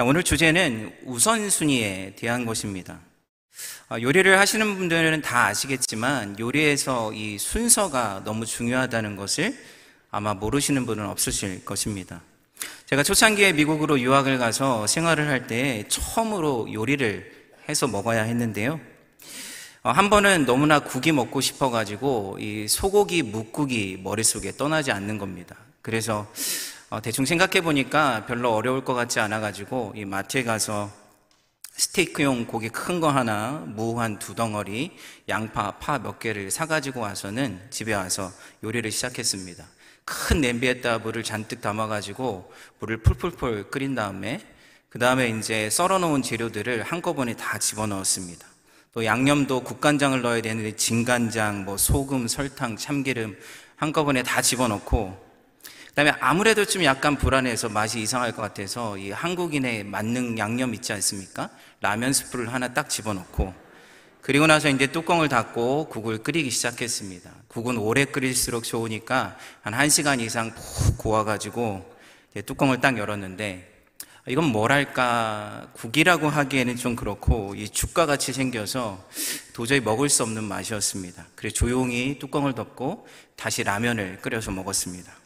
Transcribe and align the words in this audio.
자, 0.00 0.04
오늘 0.04 0.22
주제는 0.22 0.96
우선순위에 1.04 2.14
대한 2.16 2.46
것입니다. 2.46 3.00
어, 3.90 3.96
요리를 4.00 4.38
하시는 4.38 4.78
분들은 4.78 5.20
다 5.20 5.48
아시겠지만 5.48 6.38
요리에서 6.38 7.12
이 7.12 7.36
순서가 7.36 8.22
너무 8.24 8.46
중요하다는 8.46 9.16
것을 9.16 9.54
아마 10.10 10.32
모르시는 10.32 10.86
분은 10.86 11.04
없으실 11.04 11.66
것입니다. 11.66 12.22
제가 12.86 13.02
초창기에 13.02 13.52
미국으로 13.52 14.00
유학을 14.00 14.38
가서 14.38 14.86
생활을 14.86 15.28
할 15.28 15.46
때 15.46 15.84
처음으로 15.88 16.72
요리를 16.72 17.50
해서 17.68 17.86
먹어야 17.86 18.22
했는데요. 18.22 18.80
어, 19.82 19.90
한 19.90 20.08
번은 20.08 20.46
너무나 20.46 20.78
국이 20.78 21.12
먹고 21.12 21.42
싶어가지고 21.42 22.38
이 22.40 22.68
소고기 22.68 23.22
묵국이 23.22 24.00
머릿속에 24.02 24.52
떠나지 24.56 24.92
않는 24.92 25.18
겁니다. 25.18 25.56
그래서 25.82 26.20
어, 26.20 26.32
대충 26.98 27.24
생각해 27.24 27.60
보니까 27.60 28.26
별로 28.26 28.52
어려울 28.52 28.84
것 28.84 28.94
같지 28.94 29.20
않아가지고 29.20 29.92
이 29.94 30.04
마트에 30.04 30.42
가서 30.42 30.90
스테이크용 31.72 32.46
고기 32.46 32.68
큰 32.68 33.00
거 33.00 33.08
하나, 33.10 33.62
무 33.68 33.96
한 34.00 34.18
두 34.18 34.34
덩어리, 34.34 34.96
양파, 35.28 35.70
파 35.78 35.98
몇 36.00 36.18
개를 36.18 36.50
사가지고 36.50 37.00
와서는 37.00 37.60
집에 37.70 37.94
와서 37.94 38.32
요리를 38.64 38.90
시작했습니다. 38.90 39.64
큰 40.04 40.40
냄비에다 40.40 40.98
물을 40.98 41.22
잔뜩 41.22 41.60
담아가지고 41.60 42.52
물을 42.80 42.96
풀풀풀 42.98 43.70
끓인 43.70 43.94
다음에 43.94 44.40
그 44.88 44.98
다음에 44.98 45.28
이제 45.28 45.70
썰어놓은 45.70 46.22
재료들을 46.22 46.82
한꺼번에 46.82 47.34
다 47.34 47.58
집어넣었습니다. 47.58 48.44
또 48.92 49.04
양념도 49.04 49.62
국간장을 49.62 50.20
넣어야 50.20 50.42
되는데 50.42 50.74
진간장, 50.74 51.64
뭐 51.64 51.76
소금, 51.76 52.26
설탕, 52.26 52.76
참기름 52.76 53.38
한꺼번에 53.76 54.24
다 54.24 54.42
집어넣고 54.42 55.29
그다음에 56.00 56.16
아무래도 56.20 56.64
좀 56.64 56.82
약간 56.84 57.16
불안해서 57.16 57.68
맛이 57.68 58.00
이상할 58.00 58.32
것 58.32 58.40
같아서 58.40 58.96
이 58.96 59.10
한국인의 59.10 59.84
만능 59.84 60.38
양념 60.38 60.72
있지 60.72 60.94
않습니까? 60.94 61.50
라면 61.82 62.14
스프를 62.14 62.50
하나 62.52 62.72
딱 62.72 62.88
집어넣고 62.88 63.52
그리고 64.22 64.46
나서 64.46 64.70
이제 64.70 64.86
뚜껑을 64.86 65.28
닫고 65.28 65.88
국을 65.90 66.18
끓이기 66.18 66.50
시작했습니다. 66.50 67.30
국은 67.48 67.76
오래 67.76 68.06
끓일수록 68.06 68.64
좋으니까 68.64 69.36
한 69.60 69.74
1시간 69.74 70.20
이상 70.20 70.54
푹 70.54 70.96
고아가지고 70.96 71.84
뚜껑을 72.46 72.80
딱 72.80 72.96
열었는데 72.96 73.68
이건 74.26 74.44
뭐랄까 74.44 75.68
국이라고 75.74 76.30
하기에는 76.30 76.76
좀 76.76 76.96
그렇고 76.96 77.54
이 77.54 77.68
죽과 77.68 78.06
같이 78.06 78.32
생겨서 78.32 79.06
도저히 79.52 79.80
먹을 79.80 80.08
수 80.08 80.22
없는 80.22 80.44
맛이었습니다. 80.44 81.26
그래서 81.34 81.54
조용히 81.54 82.18
뚜껑을 82.18 82.54
덮고 82.54 83.06
다시 83.36 83.64
라면을 83.64 84.20
끓여서 84.22 84.50
먹었습니다. 84.50 85.20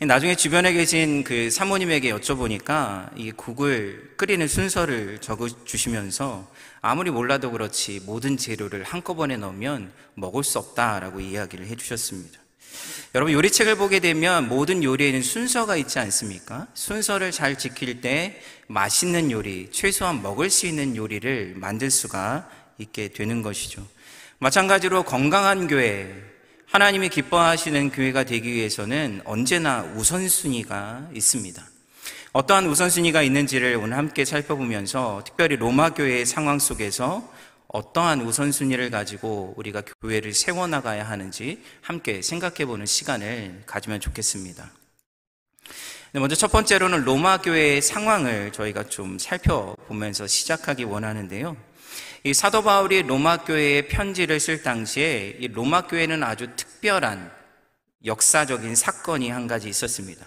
나중에 0.00 0.36
주변에 0.36 0.72
계신 0.72 1.24
그 1.24 1.50
사모님에게 1.50 2.12
여쭤보니까 2.12 3.10
이 3.16 3.32
국을 3.32 4.14
끓이는 4.16 4.46
순서를 4.46 5.18
적어 5.20 5.48
주시면서 5.64 6.50
아무리 6.80 7.10
몰라도 7.10 7.50
그렇지 7.50 8.00
모든 8.04 8.36
재료를 8.36 8.84
한꺼번에 8.84 9.36
넣으면 9.36 9.92
먹을 10.14 10.44
수 10.44 10.58
없다라고 10.58 11.20
이야기를 11.20 11.66
해 11.66 11.76
주셨습니다. 11.76 12.38
여러분 13.14 13.32
요리책을 13.32 13.76
보게 13.76 14.00
되면 14.00 14.48
모든 14.48 14.84
요리에는 14.84 15.22
순서가 15.22 15.76
있지 15.76 15.98
않습니까? 15.98 16.66
순서를 16.74 17.32
잘 17.32 17.58
지킬 17.58 18.00
때 18.00 18.40
맛있는 18.66 19.30
요리, 19.30 19.70
최소한 19.72 20.22
먹을 20.22 20.50
수 20.50 20.66
있는 20.66 20.94
요리를 20.94 21.54
만들 21.56 21.90
수가 21.90 22.48
있게 22.78 23.08
되는 23.08 23.42
것이죠. 23.42 23.86
마찬가지로 24.38 25.02
건강한 25.04 25.66
교회, 25.66 26.27
하나님이 26.70 27.08
기뻐하시는 27.08 27.90
교회가 27.90 28.24
되기 28.24 28.52
위해서는 28.52 29.22
언제나 29.24 29.84
우선순위가 29.96 31.08
있습니다. 31.14 31.64
어떠한 32.32 32.66
우선순위가 32.66 33.22
있는지를 33.22 33.76
오늘 33.76 33.96
함께 33.96 34.26
살펴보면서 34.26 35.22
특별히 35.24 35.56
로마 35.56 35.94
교회의 35.94 36.26
상황 36.26 36.58
속에서 36.58 37.26
어떠한 37.68 38.20
우선순위를 38.20 38.90
가지고 38.90 39.54
우리가 39.56 39.82
교회를 40.02 40.34
세워나가야 40.34 41.08
하는지 41.08 41.62
함께 41.80 42.20
생각해 42.20 42.66
보는 42.66 42.84
시간을 42.84 43.62
가지면 43.64 44.00
좋겠습니다. 44.00 44.70
먼저 46.12 46.36
첫 46.36 46.52
번째로는 46.52 47.04
로마 47.04 47.38
교회의 47.38 47.80
상황을 47.80 48.52
저희가 48.52 48.84
좀 48.84 49.18
살펴보면서 49.18 50.26
시작하기 50.26 50.84
원하는데요. 50.84 51.56
이 52.24 52.34
사도 52.34 52.62
바울이 52.62 53.02
로마 53.02 53.36
교회에 53.36 53.82
편지를 53.82 54.40
쓸 54.40 54.62
당시에 54.62 55.36
이 55.38 55.46
로마 55.46 55.82
교회는 55.82 56.24
아주 56.24 56.48
특별한 56.56 57.30
역사적인 58.04 58.74
사건이 58.74 59.30
한 59.30 59.46
가지 59.46 59.68
있었습니다. 59.68 60.26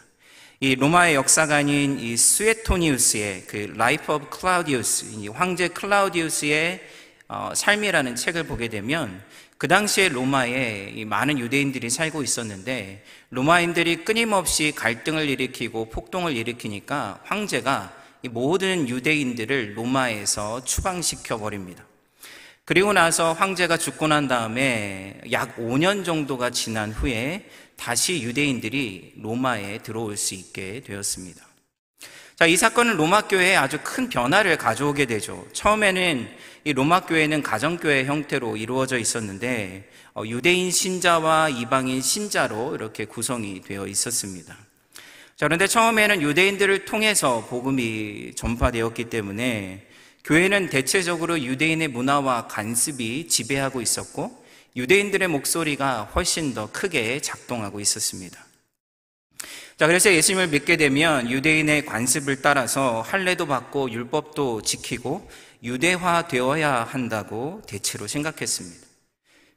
이 0.61 0.75
로마의 0.75 1.15
역사관인 1.15 1.99
이 1.99 2.15
스웨토니우스의 2.15 3.43
그 3.47 3.73
Life 3.75 4.13
of 4.13 4.29
Claudius, 4.29 5.27
황제 5.33 5.67
클라우디우스의 5.67 6.81
어, 7.27 7.51
삶이라는 7.53 8.15
책을 8.15 8.43
보게 8.43 8.69
되면 8.69 9.21
그 9.57 9.67
당시에 9.67 10.09
로마에 10.09 11.03
많은 11.05 11.39
유대인들이 11.39 11.89
살고 11.89 12.23
있었는데 12.23 13.03
로마인들이 13.31 14.05
끊임없이 14.05 14.71
갈등을 14.75 15.27
일으키고 15.27 15.89
폭동을 15.89 16.37
일으키니까 16.37 17.19
황제가 17.23 18.00
모든 18.29 18.87
유대인들을 18.87 19.77
로마에서 19.77 20.63
추방시켜 20.63 21.37
버립니다. 21.37 21.85
그리고 22.65 22.93
나서 22.93 23.33
황제가 23.33 23.77
죽고 23.77 24.07
난 24.07 24.27
다음에 24.27 25.19
약 25.31 25.57
5년 25.57 26.05
정도가 26.05 26.51
지난 26.51 26.91
후에 26.91 27.49
다시 27.75 28.21
유대인들이 28.21 29.15
로마에 29.17 29.79
들어올 29.79 30.15
수 30.15 30.35
있게 30.35 30.81
되었습니다. 30.85 31.45
자, 32.35 32.45
이 32.45 32.57
사건은 32.57 32.97
로마 32.97 33.27
교회에 33.27 33.55
아주 33.55 33.79
큰 33.83 34.09
변화를 34.09 34.57
가져오게 34.57 35.05
되죠. 35.05 35.45
처음에는 35.53 36.27
이 36.63 36.73
로마 36.73 37.01
교회는 37.01 37.43
가정교회 37.43 38.05
형태로 38.05 38.57
이루어져 38.57 38.97
있었는데 38.97 39.89
어, 40.13 40.23
유대인 40.25 40.71
신자와 40.71 41.49
이방인 41.49 42.01
신자로 42.01 42.75
이렇게 42.75 43.05
구성이 43.05 43.61
되어 43.61 43.87
있었습니다. 43.87 44.57
자, 45.41 45.47
그런데 45.47 45.65
처음에는 45.65 46.21
유대인들을 46.21 46.85
통해서 46.85 47.43
복음이 47.49 48.33
전파되었기 48.35 49.05
때문에 49.05 49.87
교회는 50.23 50.69
대체적으로 50.69 51.41
유대인의 51.41 51.87
문화와 51.87 52.45
간습이 52.45 53.27
지배하고 53.27 53.81
있었고 53.81 54.45
유대인들의 54.75 55.27
목소리가 55.29 56.11
훨씬 56.13 56.53
더 56.53 56.71
크게 56.71 57.21
작동하고 57.21 57.79
있었습니다. 57.79 58.37
자, 59.77 59.87
그래서 59.87 60.13
예수님을 60.13 60.49
믿게 60.49 60.77
되면 60.77 61.27
유대인의 61.27 61.87
관습을 61.87 62.43
따라서 62.43 63.01
할례도 63.01 63.47
받고 63.47 63.89
율법도 63.89 64.61
지키고 64.61 65.27
유대화 65.63 66.27
되어야 66.27 66.83
한다고 66.83 67.63
대체로 67.65 68.05
생각했습니다. 68.05 68.85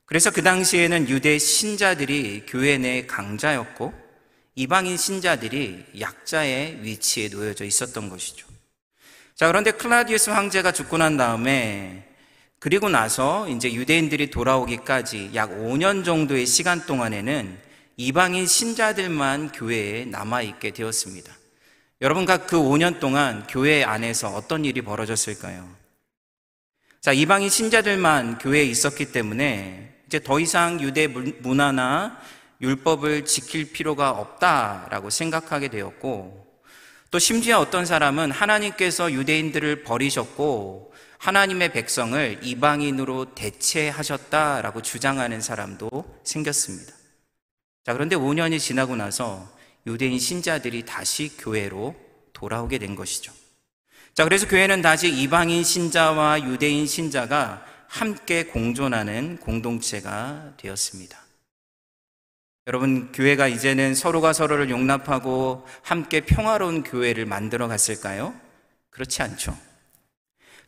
그래서 0.07 0.31
그 0.31 0.43
당시에는 0.43 1.11
유대 1.11 1.39
신자들이 1.39 2.45
교회 2.49 2.79
내 2.79 3.05
강자였고 3.05 4.04
이방인 4.57 4.97
신자들이 4.97 5.85
약자의 5.99 6.83
위치에 6.83 7.29
놓여져 7.29 7.65
있었던 7.65 8.09
것이죠. 8.09 8.47
자, 9.35 9.49
그런데 9.49 9.73
클라디우스 9.73 10.31
황제가 10.31 10.71
죽고 10.73 10.99
난 10.99 11.17
다음에 11.17 12.09
그리고 12.61 12.89
나서 12.89 13.49
이제 13.49 13.73
유대인들이 13.73 14.31
돌아오기까지 14.31 15.33
약 15.35 15.51
5년 15.51 16.05
정도의 16.05 16.47
시간 16.47 16.87
동안에는 16.87 17.59
이방인 17.97 18.47
신자들만 18.47 19.53
교회에 19.53 20.05
남아있게 20.05 20.71
되었습니다. 20.71 21.33
여러분, 22.01 22.25
각 22.25 22.47
그 22.47 22.57
5년 22.57 23.01
동안 23.01 23.47
교회 23.49 23.83
안에서 23.83 24.29
어떤 24.29 24.65
일이 24.65 24.83
벌어졌을까요? 24.83 25.69
자, 27.01 27.13
이방인 27.13 27.51
신자들만 27.51 28.39
교회에 28.39 28.65
있었기 28.65 29.13
때문에 29.13 30.03
이제 30.07 30.21
더 30.21 30.39
이상 30.39 30.81
유대 30.81 31.07
문화나 31.07 32.19
율법을 32.61 33.25
지킬 33.25 33.73
필요가 33.73 34.11
없다라고 34.11 35.11
생각하게 35.11 35.69
되었고 35.69 36.45
또 37.11 37.19
심지어 37.19 37.59
어떤 37.61 37.87
사람은 37.87 38.31
하나님께서 38.31 39.13
유대인들을 39.13 39.85
버리셨고 39.85 40.93
하나님의 41.19 41.73
백성을 41.73 42.41
이방인으로 42.43 43.35
대체하셨다라고 43.35 44.83
주장하는 44.83 45.41
사람도 45.41 46.21
생겼습니다. 46.25 46.93
자, 47.85 47.93
그런데 47.93 48.17
5년이 48.17 48.59
지나고 48.59 48.97
나서 48.97 49.49
유대인 49.87 50.19
신자들이 50.19 50.85
다시 50.85 51.37
교회로 51.39 51.95
돌아오게 52.33 52.79
된 52.79 52.95
것이죠. 52.95 53.33
자, 54.15 54.25
그래서 54.25 54.47
교회는 54.47 54.83
다시 54.83 55.09
이방인 55.09 55.65
신자와 55.65 56.43
유대인 56.43 56.87
신자가 56.87 57.65
함께 57.89 58.45
공존하는 58.45 59.39
공동체가 59.39 60.53
되었습니다. 60.57 61.24
여러분, 62.67 63.13
교회가 63.13 63.47
이제는 63.49 63.95
서로가 63.95 64.33
서로를 64.33 64.71
용납하고 64.71 65.67
함께 65.83 66.21
평화로운 66.23 66.83
교회를 66.83 67.27
만들어 67.27 67.69
갔을까요? 67.69 68.35
그렇지 68.91 69.21
않죠. 69.23 69.57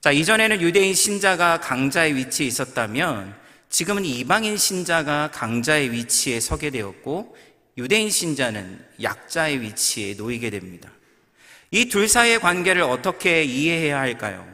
자, 0.02 0.12
이전에는 0.12 0.60
유대인 0.60 0.92
신자가 0.94 1.60
강자의 1.60 2.14
위치에 2.16 2.46
있었다면 2.46 3.34
지금은 3.70 4.04
이방인 4.04 4.58
신자가 4.58 5.30
강자의 5.32 5.90
위치에 5.90 6.38
서게 6.38 6.68
되었고 6.70 7.34
유대인 7.78 8.10
신자는 8.10 8.78
약자의 9.02 9.62
위치에 9.62 10.14
놓이게 10.14 10.50
됩니다. 10.50 10.90
이 11.70 11.88
둘 11.88 12.08
사이의 12.08 12.40
관계를 12.40 12.82
어떻게 12.82 13.42
이해해야 13.42 13.98
할까요? 13.98 14.46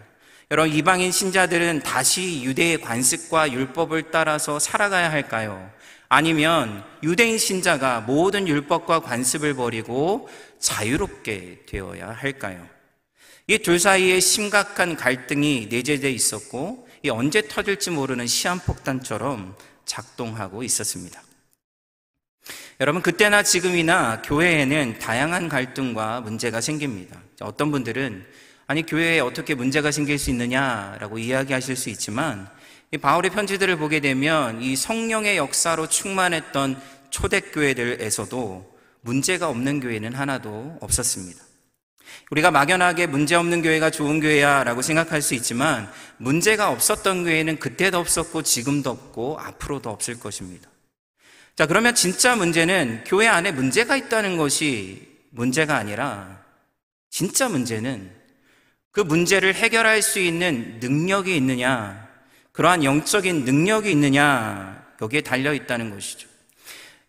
여러분, 0.50 0.72
이방인 0.72 1.10
신자들은 1.10 1.80
다시 1.80 2.42
유대의 2.44 2.80
관습과 2.80 3.52
율법을 3.52 4.10
따라서 4.12 4.58
살아가야 4.60 5.10
할까요? 5.10 5.70
아니면 6.14 6.84
유대인 7.02 7.38
신자가 7.38 8.02
모든 8.02 8.46
율법과 8.46 9.00
관습을 9.00 9.54
버리고 9.54 10.28
자유롭게 10.58 11.62
되어야 11.66 12.10
할까요? 12.10 12.68
이 13.46 13.56
둘 13.56 13.78
사이에 13.78 14.20
심각한 14.20 14.94
갈등이 14.94 15.68
내재되어 15.70 16.10
있었고, 16.10 16.86
이 17.02 17.08
언제 17.08 17.40
터질지 17.40 17.92
모르는 17.92 18.26
시한폭탄처럼 18.26 19.56
작동하고 19.86 20.62
있었습니다. 20.62 21.22
여러분, 22.80 23.00
그때나 23.00 23.42
지금이나 23.42 24.20
교회에는 24.20 24.98
다양한 24.98 25.48
갈등과 25.48 26.20
문제가 26.20 26.60
생깁니다. 26.60 27.22
어떤 27.40 27.70
분들은, 27.70 28.26
아니, 28.66 28.84
교회에 28.84 29.20
어떻게 29.20 29.54
문제가 29.54 29.90
생길 29.90 30.18
수 30.18 30.28
있느냐라고 30.28 31.18
이야기하실 31.18 31.74
수 31.74 31.88
있지만, 31.88 32.50
이 32.94 32.98
바울의 32.98 33.30
편지들을 33.30 33.76
보게 33.76 34.00
되면 34.00 34.60
이 34.60 34.76
성령의 34.76 35.38
역사로 35.38 35.88
충만했던 35.88 36.78
초대교회들에서도 37.08 38.70
문제가 39.00 39.48
없는 39.48 39.80
교회는 39.80 40.14
하나도 40.14 40.76
없었습니다. 40.82 41.42
우리가 42.30 42.50
막연하게 42.50 43.06
문제 43.06 43.34
없는 43.34 43.62
교회가 43.62 43.88
좋은 43.88 44.20
교회야 44.20 44.64
라고 44.64 44.82
생각할 44.82 45.22
수 45.22 45.34
있지만 45.34 45.90
문제가 46.18 46.70
없었던 46.70 47.24
교회는 47.24 47.58
그때도 47.58 47.98
없었고 47.98 48.42
지금도 48.42 48.90
없고 48.90 49.38
앞으로도 49.40 49.88
없을 49.88 50.20
것입니다. 50.20 50.68
자, 51.56 51.66
그러면 51.66 51.94
진짜 51.94 52.36
문제는 52.36 53.04
교회 53.06 53.26
안에 53.26 53.52
문제가 53.52 53.96
있다는 53.96 54.36
것이 54.36 55.08
문제가 55.30 55.76
아니라 55.76 56.42
진짜 57.08 57.48
문제는 57.48 58.10
그 58.90 59.00
문제를 59.00 59.54
해결할 59.54 60.02
수 60.02 60.18
있는 60.18 60.78
능력이 60.80 61.34
있느냐, 61.36 62.11
그러한 62.52 62.84
영적인 62.84 63.44
능력이 63.44 63.90
있느냐, 63.90 64.84
여기에 65.00 65.22
달려 65.22 65.54
있다는 65.54 65.90
것이죠. 65.90 66.28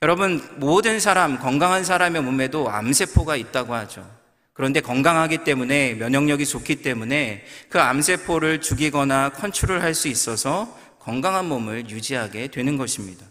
여러분, 0.02 0.42
모든 0.58 1.00
사람, 1.00 1.40
건강한 1.40 1.84
사람의 1.84 2.22
몸에도 2.24 2.70
암세포가 2.70 3.36
있다고 3.36 3.74
하죠. 3.74 4.10
그런데 4.54 4.82
건강하기 4.82 5.40
때문에 5.40 5.96
면역력이 5.96 6.46
좋기 6.46 6.78
때문에 6.78 7.44
그 7.70 7.80
암세포를 7.80 8.62
죽이거나 8.62 9.30
컨트롤 9.30 9.82
할 9.82 9.96
수 9.96 10.08
있어서 10.08 10.78
건강한 11.00 11.48
몸을 11.48 11.90
유지하게 11.90 12.48
되는 12.48 12.78
것입니다. 12.78 13.26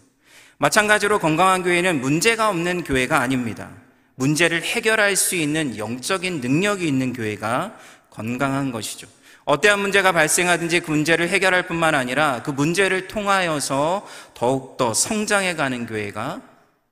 마찬가지로 0.57 1.19
건강한 1.19 1.63
교회는 1.63 2.01
문제가 2.01 2.49
없는 2.49 2.83
교회가 2.83 3.19
아닙니다. 3.19 3.71
문제를 4.15 4.61
해결할 4.61 5.15
수 5.15 5.35
있는 5.35 5.77
영적인 5.77 6.41
능력이 6.41 6.87
있는 6.87 7.13
교회가 7.13 7.77
건강한 8.09 8.71
것이죠. 8.71 9.07
어떠한 9.45 9.79
문제가 9.79 10.11
발생하든지 10.11 10.81
그 10.81 10.91
문제를 10.91 11.27
해결할 11.27 11.67
뿐만 11.67 11.95
아니라 11.95 12.41
그 12.43 12.51
문제를 12.51 13.07
통하여서 13.07 14.07
더욱더 14.33 14.93
성장해 14.93 15.55
가는 15.55 15.85
교회가 15.85 16.41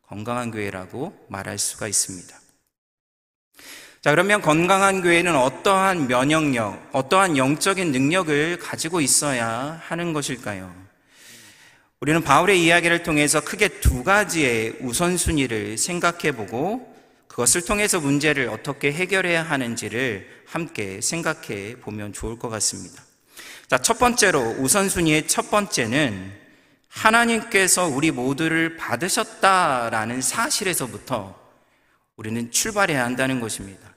건강한 0.08 0.52
교회라고 0.52 1.14
말할 1.30 1.58
수가 1.58 1.88
있습니다. 1.88 2.42
자, 4.02 4.10
그러면 4.10 4.42
건강한 4.42 5.02
교회는 5.02 5.36
어떠한 5.36 6.08
면역력, 6.08 6.90
어떠한 6.92 7.38
영적인 7.38 7.92
능력을 7.92 8.58
가지고 8.58 9.00
있어야 9.00 9.80
하는 9.86 10.12
것일까요? 10.12 10.74
우리는 12.02 12.22
바울의 12.24 12.62
이야기를 12.64 13.04
통해서 13.04 13.42
크게 13.42 13.68
두 13.80 14.04
가지의 14.04 14.78
우선순위를 14.82 15.78
생각해 15.78 16.32
보고 16.32 16.91
그것을 17.32 17.64
통해서 17.64 18.02
문제를 18.02 18.50
어떻게 18.50 18.92
해결해야 18.92 19.42
하는지를 19.42 20.28
함께 20.46 21.00
생각해 21.00 21.78
보면 21.80 22.12
좋을 22.12 22.38
것 22.38 22.50
같습니다. 22.50 23.02
자, 23.68 23.78
첫 23.78 23.98
번째로 23.98 24.42
우선순위의 24.60 25.30
첫 25.30 25.50
번째는 25.50 26.30
하나님께서 26.90 27.88
우리 27.88 28.12
모두를 28.12 28.76
받으셨다라는 28.76 30.22
사실에서부터 30.22 31.40
우리는 32.18 32.52
출발해야 32.52 33.06
한다는 33.06 33.40
것입니다. 33.40 33.96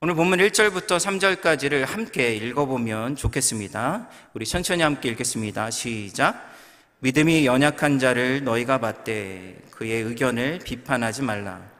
오늘 0.00 0.14
본문 0.14 0.40
1절부터 0.40 0.98
3절까지를 0.98 1.86
함께 1.86 2.36
읽어보면 2.36 3.16
좋겠습니다. 3.16 4.10
우리 4.34 4.44
천천히 4.44 4.82
함께 4.82 5.08
읽겠습니다. 5.08 5.70
시작. 5.70 6.54
믿음이 6.98 7.46
연약한 7.46 7.98
자를 7.98 8.44
너희가 8.44 8.78
받되 8.80 9.62
그의 9.70 10.02
의견을 10.02 10.58
비판하지 10.58 11.22
말라. 11.22 11.75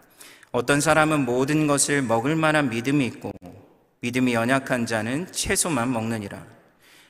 어떤 0.57 0.81
사람은 0.81 1.27
모든 1.27 1.67
것을 1.67 2.01
먹을 2.01 2.35
만한 2.35 2.71
믿음이 2.71 3.05
있고 3.09 3.31
믿음이 4.01 4.33
연약한 4.33 4.87
자는 4.87 5.31
채소만 5.31 5.93
먹느니라. 5.93 6.47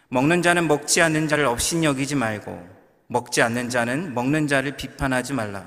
먹는 0.08 0.42
자는 0.42 0.66
먹지 0.66 1.00
않는 1.00 1.28
자를 1.28 1.44
업신여기지 1.44 2.16
말고 2.16 2.68
먹지 3.06 3.42
않는 3.42 3.70
자는 3.70 4.14
먹는 4.14 4.48
자를 4.48 4.76
비판하지 4.76 5.34
말라. 5.34 5.64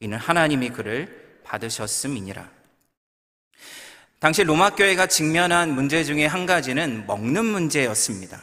이는 0.00 0.18
하나님이 0.18 0.70
그를 0.70 1.38
받으셨음이니라. 1.44 2.50
당시 4.18 4.42
로마 4.42 4.70
교회가 4.70 5.06
직면한 5.06 5.72
문제 5.72 6.02
중에 6.02 6.26
한 6.26 6.46
가지는 6.46 7.06
먹는 7.06 7.44
문제였습니다. 7.44 8.40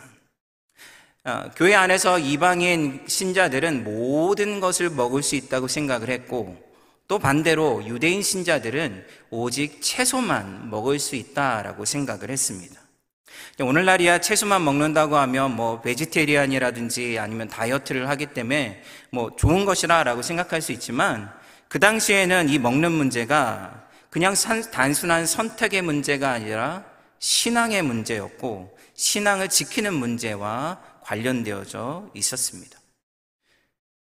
어, 1.25 1.51
교회 1.57 1.75
안에서 1.75 2.19
이방인 2.19 3.03
신자들은 3.05 3.83
모든 3.83 4.61
것을 4.61 4.89
먹을 4.91 5.23
수 5.23 5.35
있다고 5.35 5.67
생각을 5.67 6.07
했고 6.07 6.70
또 7.11 7.19
반대로 7.19 7.85
유대인 7.85 8.23
신자들은 8.23 9.05
오직 9.31 9.81
채소만 9.81 10.69
먹을 10.69 10.97
수 10.97 11.17
있다라고 11.17 11.83
생각을 11.83 12.29
했습니다. 12.29 12.79
오늘날이야 13.59 14.21
채소만 14.21 14.63
먹는다고 14.63 15.17
하면 15.17 15.53
뭐 15.53 15.81
베지테리안이라든지 15.81 17.19
아니면 17.19 17.49
다이어트를 17.49 18.07
하기 18.07 18.27
때문에 18.27 18.81
뭐 19.09 19.35
좋은 19.35 19.65
것이라라고 19.65 20.21
생각할 20.21 20.61
수 20.61 20.71
있지만 20.71 21.29
그 21.67 21.81
당시에는 21.81 22.47
이 22.47 22.57
먹는 22.59 22.93
문제가 22.93 23.89
그냥 24.09 24.33
단순한 24.71 25.25
선택의 25.25 25.81
문제가 25.81 26.31
아니라 26.31 26.85
신앙의 27.19 27.81
문제였고 27.81 28.77
신앙을 28.93 29.49
지키는 29.49 29.93
문제와 29.93 30.79
관련되어져 31.01 32.09
있었습니다. 32.13 32.80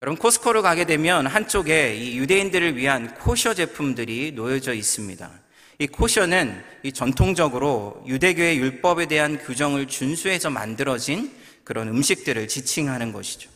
여러분 0.02 0.18
코스코를 0.18 0.62
가게 0.62 0.86
되면 0.86 1.26
한쪽에 1.26 1.94
이 1.94 2.16
유대인들을 2.16 2.74
위한 2.74 3.14
코셔 3.16 3.52
제품들이 3.52 4.32
놓여져 4.32 4.72
있습니다. 4.72 5.30
이 5.78 5.86
코셔는 5.88 6.64
이 6.84 6.90
전통적으로 6.90 8.02
유대교의 8.06 8.56
율법에 8.60 9.04
대한 9.04 9.38
규정을 9.38 9.88
준수해서 9.88 10.48
만들어진 10.48 11.30
그런 11.64 11.88
음식들을 11.88 12.48
지칭하는 12.48 13.12
것이죠. 13.12 13.50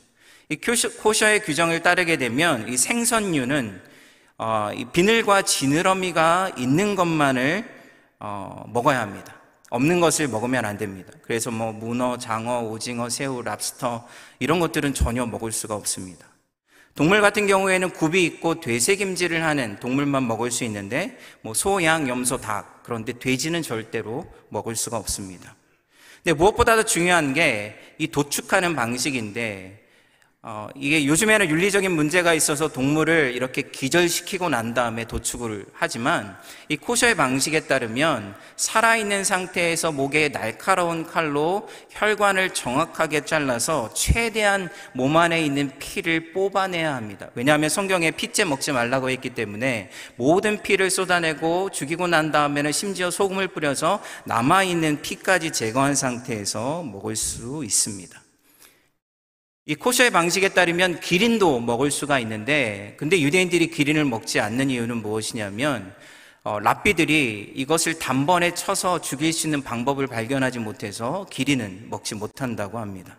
이 0.50 0.56
코셔의 0.56 1.44
규정을 1.44 1.80
따르게 1.80 2.18
되면 2.18 2.68
이 2.68 2.76
생선류는 2.76 3.80
어, 4.36 4.70
이 4.74 4.84
비늘과 4.84 5.42
지느러미가 5.42 6.56
있는 6.58 6.94
것만을 6.94 7.64
어, 8.20 8.64
먹어야 8.68 9.00
합니다. 9.00 9.34
없는 9.70 9.98
것을 9.98 10.28
먹으면 10.28 10.66
안 10.66 10.76
됩니다. 10.76 11.10
그래서 11.22 11.50
뭐 11.50 11.72
문어, 11.72 12.18
장어, 12.18 12.64
오징어, 12.64 13.08
새우, 13.08 13.40
랍스터 13.40 14.06
이런 14.40 14.60
것들은 14.60 14.92
전혀 14.92 15.24
먹을 15.24 15.50
수가 15.50 15.74
없습니다. 15.74 16.33
동물 16.94 17.20
같은 17.20 17.46
경우에는 17.46 17.90
굽이 17.90 18.24
있고 18.24 18.60
되새김질을 18.60 19.42
하는 19.42 19.78
동물만 19.80 20.26
먹을 20.26 20.50
수 20.50 20.64
있는데 20.64 21.18
뭐 21.40 21.52
소, 21.54 21.82
양, 21.82 22.08
염소, 22.08 22.38
닭 22.38 22.82
그런데 22.84 23.12
돼지는 23.12 23.62
절대로 23.62 24.26
먹을 24.48 24.76
수가 24.76 24.96
없습니다. 24.98 25.56
근데 26.22 26.34
무엇보다도 26.34 26.84
중요한 26.84 27.34
게 27.34 27.84
이 27.98 28.08
도축하는 28.08 28.74
방식인데 28.74 29.83
어, 30.46 30.68
이게 30.74 31.06
요즘에는 31.06 31.48
윤리적인 31.48 31.90
문제가 31.90 32.34
있어서 32.34 32.68
동물을 32.68 33.32
이렇게 33.34 33.62
기절시키고 33.62 34.50
난 34.50 34.74
다음에 34.74 35.06
도축을 35.06 35.64
하지만 35.72 36.36
이 36.68 36.76
코셔의 36.76 37.14
방식에 37.14 37.60
따르면 37.60 38.34
살아있는 38.56 39.24
상태에서 39.24 39.90
목에 39.90 40.28
날카로운 40.28 41.06
칼로 41.06 41.66
혈관을 41.88 42.52
정확하게 42.52 43.24
잘라서 43.24 43.94
최대한 43.94 44.68
몸 44.92 45.16
안에 45.16 45.42
있는 45.42 45.72
피를 45.78 46.34
뽑아내야 46.34 46.94
합니다. 46.94 47.30
왜냐하면 47.34 47.70
성경에 47.70 48.10
피째 48.10 48.44
먹지 48.44 48.72
말라고 48.72 49.08
했기 49.08 49.30
때문에 49.30 49.88
모든 50.16 50.60
피를 50.60 50.90
쏟아내고 50.90 51.70
죽이고 51.70 52.06
난 52.06 52.32
다음에는 52.32 52.70
심지어 52.70 53.10
소금을 53.10 53.48
뿌려서 53.48 54.02
남아있는 54.26 55.00
피까지 55.00 55.52
제거한 55.52 55.94
상태에서 55.94 56.82
먹을 56.82 57.16
수 57.16 57.62
있습니다. 57.64 58.23
이 59.66 59.75
코셔의 59.75 60.11
방식에 60.11 60.50
따르면 60.50 61.00
기린도 61.00 61.61
먹을 61.61 61.90
수가 61.90 62.18
있는데, 62.18 62.97
근데 62.99 63.18
유대인들이 63.18 63.68
기린을 63.71 64.04
먹지 64.04 64.38
않는 64.38 64.68
이유는 64.68 64.99
무엇이냐면, 64.99 65.94
어, 66.42 66.61
랍비들이 66.61 67.54
이것을 67.54 67.99
단번에 67.99 68.52
쳐서 68.52 69.00
죽일 69.00 69.33
수 69.33 69.47
있는 69.47 69.62
방법을 69.62 70.06
발견하지 70.06 70.59
못해서 70.59 71.26
기린은 71.30 71.87
먹지 71.88 72.14
못한다고 72.14 72.78
합니다. 72.78 73.16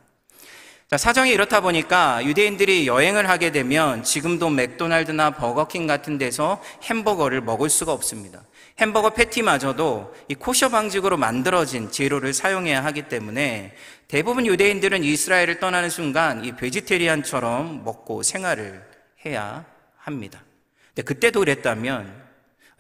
자, 0.88 0.98
사정이 0.98 1.32
이렇다 1.32 1.62
보니까 1.62 2.24
유대인들이 2.24 2.86
여행을 2.86 3.28
하게 3.28 3.52
되면 3.52 4.04
지금도 4.04 4.52
맥도날드나 4.52 5.32
버거킹 5.32 5.88
같은 5.88 6.20
데서 6.20 6.62
햄버거를 6.84 7.42
먹을 7.42 7.72
수가 7.72 7.92
없습니다. 7.92 8.44
햄버거 8.78 9.12
패티마저도 9.12 10.14
이 10.28 10.36
코셔 10.36 10.68
방식으로 10.70 11.16
만들어진 11.16 11.92
재료를 11.92 12.34
사용해야 12.34 12.84
하기 12.86 13.04
때문에 13.04 13.74
대부분 14.08 14.46
유대인들은 14.46 15.04
이스라엘을 15.04 15.60
떠나는 15.60 15.90
순간 15.90 16.44
이 16.44 16.56
베지테리안처럼 16.56 17.86
먹고 17.86 18.22
생활을 18.22 18.84
해야 19.26 19.66
합니다. 19.98 20.44
근데 20.90 21.04
그때도 21.04 21.40
그랬다면 21.40 22.26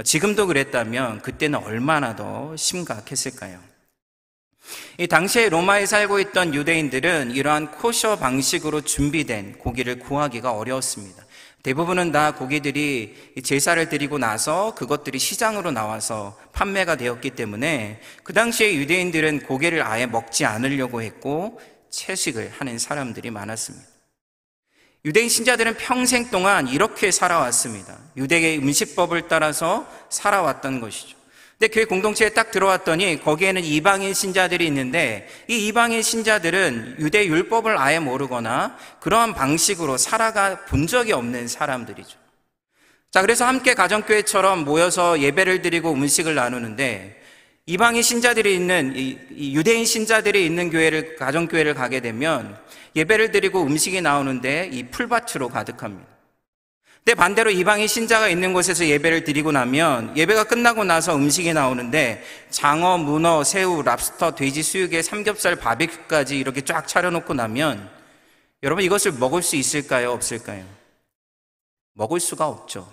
지금도 0.04 0.48
그랬다면 0.48 1.22
그때는 1.22 1.60
얼마나 1.60 2.16
더 2.16 2.56
심각했을까요? 2.58 3.60
이 4.98 5.08
당시에 5.08 5.48
로마에 5.48 5.86
살고 5.86 6.20
있던 6.20 6.54
유대인들은 6.54 7.32
이러한 7.32 7.72
코셔 7.72 8.18
방식으로 8.18 8.82
준비된 8.82 9.60
고기를 9.60 10.00
구하기가 10.00 10.52
어려웠습니다. 10.52 11.25
대부분은 11.66 12.12
다 12.12 12.36
고기들이 12.36 13.42
제사를 13.44 13.90
드리고 13.90 14.20
나서 14.20 14.76
그것들이 14.76 15.18
시장으로 15.18 15.72
나와서 15.72 16.38
판매가 16.54 16.96
되었기 16.96 17.32
때문에 17.32 18.00
그 18.24 18.34
당시에 18.34 18.76
유대인들은 18.76 19.48
고기를 19.48 19.82
아예 19.82 20.06
먹지 20.06 20.46
않으려고 20.46 21.02
했고 21.02 21.60
채식을 21.90 22.52
하는 22.56 22.78
사람들이 22.78 23.32
많았습니다. 23.32 23.84
유대인 25.06 25.28
신자들은 25.28 25.78
평생 25.78 26.30
동안 26.30 26.68
이렇게 26.68 27.10
살아왔습니다. 27.10 27.98
유대의 28.16 28.60
음식법을 28.60 29.28
따라서 29.28 29.88
살아왔던 30.10 30.82
것이죠. 30.82 31.15
근데 31.58 31.74
교회 31.74 31.86
공동체에 31.86 32.30
딱 32.30 32.52
들어왔더니 32.52 33.22
거기에는 33.22 33.64
이방인 33.64 34.14
신자들이 34.14 34.68
있는데 34.68 35.28
이 35.48 35.68
이방인 35.68 36.02
신자들은 36.02 36.98
유대 37.00 37.26
율법을 37.26 37.78
아예 37.78 38.00
모르거나 38.00 38.78
그러한 39.00 39.34
방식으로 39.34 39.98
살아가 39.98 40.66
본 40.66 40.86
적이 40.86 41.14
없는 41.14 41.48
사람들이죠. 41.48 42.18
자, 43.10 43.22
그래서 43.22 43.46
함께 43.46 43.74
가정교회처럼 43.74 44.66
모여서 44.66 45.22
예배를 45.22 45.62
드리고 45.62 45.94
음식을 45.94 46.36
나누는데 46.36 47.22
이방인 47.68 48.02
신자들이 48.02 48.54
있는 48.54 48.94
이 48.96 49.56
유대인 49.56 49.86
신자들이 49.86 50.46
있는 50.46 50.70
교회를 50.70 51.16
가정교회를 51.16 51.74
가게 51.74 52.02
되면 52.02 52.60
예배를 52.98 53.32
드리고 53.32 53.64
음식이 53.64 54.02
나오는데 54.02 54.70
이 54.74 54.84
풀밭으로 54.90 55.48
가득합니다. 55.48 56.15
근데 57.06 57.20
반대로 57.20 57.52
이방인 57.52 57.88
신자가 57.88 58.30
있는 58.30 58.52
곳에서 58.52 58.88
예배를 58.88 59.26
드리고 59.26 59.52
나면 59.52 60.18
예배가 60.18 60.46
끝나고 60.46 60.86
나서 60.86 61.16
음식이 61.16 61.54
나오는데 61.54 62.24
장어, 62.50 62.98
문어, 62.98 63.44
새우, 63.44 63.84
랍스터, 63.84 64.34
돼지 64.34 64.64
수육에 64.64 65.04
삼겹살, 65.04 65.56
바비큐까지 65.56 66.36
이렇게 66.36 66.62
쫙 66.62 66.88
차려놓고 66.88 67.36
나면 67.36 67.92
여러분 68.64 68.84
이것을 68.84 69.12
먹을 69.12 69.44
수 69.44 69.56
있을까요? 69.56 70.14
없을까요? 70.14 70.66
먹을 71.94 72.20
수가 72.20 72.48
없죠. 72.48 72.92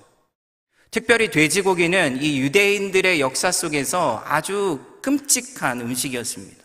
특별히 0.91 1.31
돼지고기는 1.31 2.23
이 2.23 2.39
유대인들의 2.41 3.19
역사 3.19 3.51
속에서 3.51 4.23
아주 4.27 4.79
끔찍한 5.01 5.81
음식이었습니다. 5.81 6.62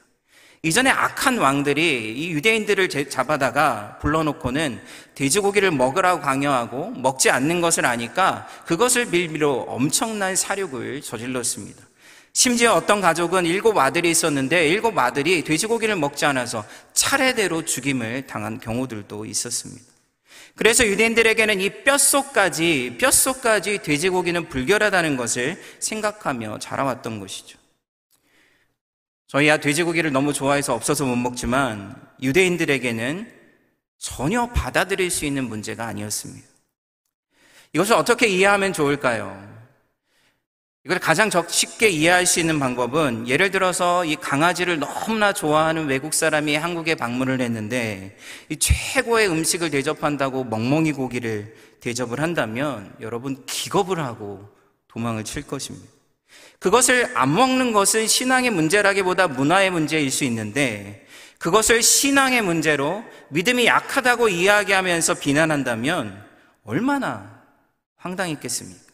이전에 0.63 0.89
악한 0.89 1.37
왕들이 1.37 2.15
이 2.17 2.31
유대인들을 2.31 2.89
잡아다가 3.09 3.99
불러놓고는 4.01 4.81
돼지고기를 5.15 5.71
먹으라고 5.71 6.21
강요하고 6.21 6.91
먹지 6.91 7.29
않는 7.29 7.61
것을 7.61 7.85
아니까 7.85 8.47
그것을 8.65 9.05
빌미로 9.09 9.65
엄청난 9.67 10.35
사륙을 10.35 11.01
저질렀습니다. 11.01 11.83
심지어 12.33 12.73
어떤 12.73 13.01
가족은 13.01 13.45
일곱 13.45 13.77
아들이 13.77 14.11
있었는데 14.11 14.67
일곱 14.67 14.97
아들이 14.97 15.43
돼지고기를 15.43 15.95
먹지 15.95 16.25
않아서 16.25 16.65
차례대로 16.93 17.65
죽임을 17.65 18.27
당한 18.27 18.59
경우들도 18.59 19.25
있었습니다. 19.25 19.83
그래서 20.55 20.85
유대인들에게는 20.85 21.61
이 21.61 21.83
뼛속까지, 21.83 22.97
뼛속까지 22.99 23.79
돼지고기는 23.83 24.49
불결하다는 24.49 25.15
것을 25.15 25.61
생각하며 25.79 26.59
자라왔던 26.59 27.19
것이죠. 27.19 27.56
저희야 29.27 29.57
돼지고기를 29.57 30.11
너무 30.11 30.33
좋아해서 30.33 30.73
없어서 30.73 31.05
못 31.05 31.15
먹지만 31.17 31.95
유대인들에게는 32.21 33.31
전혀 33.97 34.47
받아들일 34.47 35.11
수 35.11 35.25
있는 35.25 35.47
문제가 35.49 35.85
아니었습니다. 35.85 36.47
이것을 37.73 37.95
어떻게 37.95 38.27
이해하면 38.27 38.73
좋을까요? 38.73 39.57
이걸 40.85 40.99
가장 40.99 41.29
쉽게 41.29 41.89
이해할 41.89 42.25
수 42.25 42.39
있는 42.39 42.59
방법은 42.59 43.27
예를 43.27 43.51
들어서 43.51 44.05
이 44.05 44.15
강아지를 44.15 44.79
너무나 44.79 45.33
좋아하는 45.33 45.87
외국 45.87 46.13
사람이 46.13 46.55
한국에 46.55 46.95
방문을 46.95 47.41
했는데 47.41 48.15
이 48.47 48.55
최고의 48.55 49.27
음식을 49.27 49.69
대접한다고 49.69 50.45
멍멍이 50.45 50.93
고기를 50.93 51.53
대접을 51.81 52.21
한다면 52.21 52.95
여러분 53.01 53.45
기겁을 53.45 53.99
하고 53.99 54.47
도망을 54.87 55.25
칠 55.25 55.41
것입니다. 55.45 55.96
그것을 56.59 57.11
안 57.15 57.33
먹는 57.33 57.71
것은 57.71 58.07
신앙의 58.07 58.51
문제라기보다 58.51 59.27
문화의 59.27 59.69
문제일 59.69 60.09
수 60.11 60.23
있는데 60.23 61.05
그것을 61.37 61.83
신앙의 61.83 62.41
문제로 62.41 63.03
믿음이 63.29 63.67
약하다고 63.67 64.29
이야기하면서 64.29 65.15
비난한다면 65.15 66.25
얼마나 66.63 67.41
황당했겠습니까? 67.97 68.87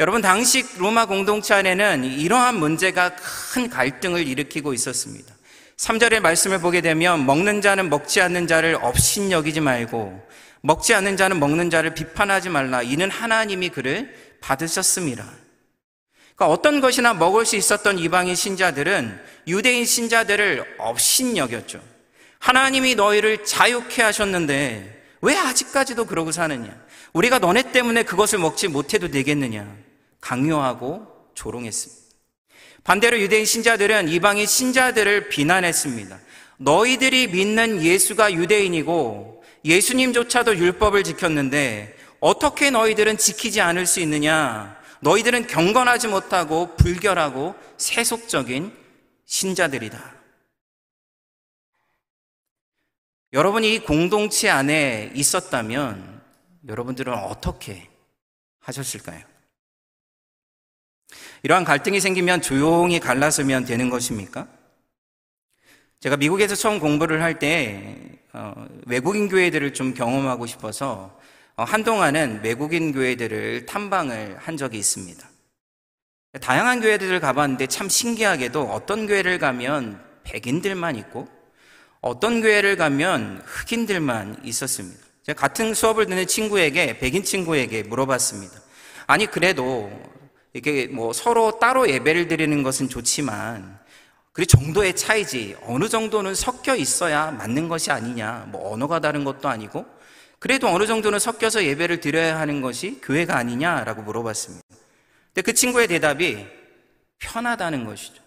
여러분, 0.00 0.22
당시 0.22 0.64
로마 0.78 1.04
공동체 1.04 1.52
안에는 1.52 2.04
이러한 2.04 2.58
문제가 2.58 3.14
큰 3.52 3.68
갈등을 3.68 4.26
일으키고 4.26 4.72
있었습니다. 4.72 5.34
3절의 5.76 6.20
말씀을 6.20 6.58
보게 6.58 6.80
되면 6.80 7.26
먹는 7.26 7.60
자는 7.60 7.90
먹지 7.90 8.22
않는 8.22 8.46
자를 8.46 8.78
업신 8.80 9.30
여기지 9.30 9.60
말고 9.60 10.26
먹지 10.62 10.94
않는 10.94 11.18
자는 11.18 11.38
먹는 11.38 11.68
자를 11.68 11.92
비판하지 11.92 12.48
말라. 12.48 12.82
이는 12.82 13.10
하나님이 13.10 13.68
그를 13.68 14.14
받으셨습니다. 14.40 15.26
그러니까 16.40 16.54
어떤 16.54 16.80
것이나 16.80 17.12
먹을 17.12 17.44
수 17.44 17.56
있었던 17.56 17.98
이방인 17.98 18.34
신자들은 18.34 19.20
유대인 19.46 19.84
신자들을 19.84 20.76
업신여겼죠. 20.78 21.82
하나님이 22.38 22.94
너희를 22.94 23.44
자유케 23.44 24.00
하셨는데 24.00 25.02
왜 25.20 25.36
아직까지도 25.36 26.06
그러고 26.06 26.32
사느냐? 26.32 26.74
우리가 27.12 27.40
너네 27.40 27.72
때문에 27.72 28.04
그것을 28.04 28.38
먹지 28.38 28.68
못해도 28.68 29.10
되겠느냐? 29.10 29.70
강요하고 30.22 31.06
조롱했습니다. 31.34 32.00
반대로 32.84 33.20
유대인 33.20 33.44
신자들은 33.44 34.08
이방인 34.08 34.46
신자들을 34.46 35.28
비난했습니다. 35.28 36.18
너희들이 36.56 37.26
믿는 37.26 37.82
예수가 37.82 38.32
유대인이고 38.32 39.44
예수님조차도 39.66 40.56
율법을 40.56 41.04
지켰는데 41.04 41.94
어떻게 42.18 42.70
너희들은 42.70 43.18
지키지 43.18 43.60
않을 43.60 43.84
수 43.84 44.00
있느냐? 44.00 44.79
너희들은 45.00 45.46
경건하지 45.46 46.08
못하고 46.08 46.76
불결하고 46.76 47.54
세속적인 47.76 48.76
신자들이다. 49.24 50.14
여러분이 53.32 53.74
이 53.74 53.78
공동체 53.78 54.48
안에 54.48 55.12
있었다면 55.14 56.20
여러분들은 56.66 57.12
어떻게 57.14 57.88
하셨을까요? 58.60 59.24
이러한 61.42 61.64
갈등이 61.64 62.00
생기면 62.00 62.42
조용히 62.42 63.00
갈라서면 63.00 63.64
되는 63.64 63.88
것입니까? 63.88 64.48
제가 66.00 66.16
미국에서 66.16 66.54
처음 66.54 66.78
공부를 66.78 67.22
할때 67.22 68.18
어, 68.32 68.66
외국인 68.86 69.28
교회들을 69.28 69.74
좀 69.74 69.94
경험하고 69.94 70.46
싶어서 70.46 70.92
어, 70.92 71.20
한동안은 71.64 72.40
외국인 72.42 72.92
교회들을 72.92 73.66
탐방을 73.66 74.36
한 74.38 74.56
적이 74.56 74.78
있습니다. 74.78 75.28
다양한 76.40 76.80
교회들을 76.80 77.18
가봤는데 77.20 77.66
참 77.66 77.88
신기하게도 77.88 78.62
어떤 78.62 79.06
교회를 79.06 79.38
가면 79.38 80.00
백인들만 80.22 80.96
있고 80.96 81.28
어떤 82.00 82.40
교회를 82.40 82.76
가면 82.76 83.42
흑인들만 83.44 84.40
있었습니다. 84.44 85.00
제가 85.24 85.40
같은 85.40 85.74
수업을 85.74 86.06
듣는 86.06 86.26
친구에게 86.26 86.98
백인 86.98 87.24
친구에게 87.24 87.82
물어봤습니다. 87.82 88.54
아니 89.06 89.26
그래도 89.26 89.90
이게 90.52 90.86
뭐 90.86 91.12
서로 91.12 91.58
따로 91.58 91.88
예배를 91.88 92.28
드리는 92.28 92.62
것은 92.62 92.88
좋지만 92.88 93.78
그 94.32 94.46
정도의 94.46 94.94
차이지 94.94 95.56
어느 95.62 95.88
정도는 95.88 96.34
섞여 96.34 96.74
있어야 96.74 97.32
맞는 97.32 97.68
것이 97.68 97.90
아니냐. 97.90 98.46
뭐 98.48 98.72
언어가 98.72 99.00
다른 99.00 99.24
것도 99.24 99.48
아니고 99.48 99.84
그래도 100.40 100.68
어느 100.68 100.86
정도는 100.86 101.18
섞여서 101.18 101.64
예배를 101.64 102.00
드려야 102.00 102.40
하는 102.40 102.62
것이 102.62 102.98
교회가 103.02 103.36
아니냐라고 103.36 104.02
물어봤습니다. 104.02 104.64
근데 105.26 105.42
그 105.42 105.52
친구의 105.52 105.86
대답이 105.86 106.46
편하다는 107.18 107.84
것이죠. 107.84 108.22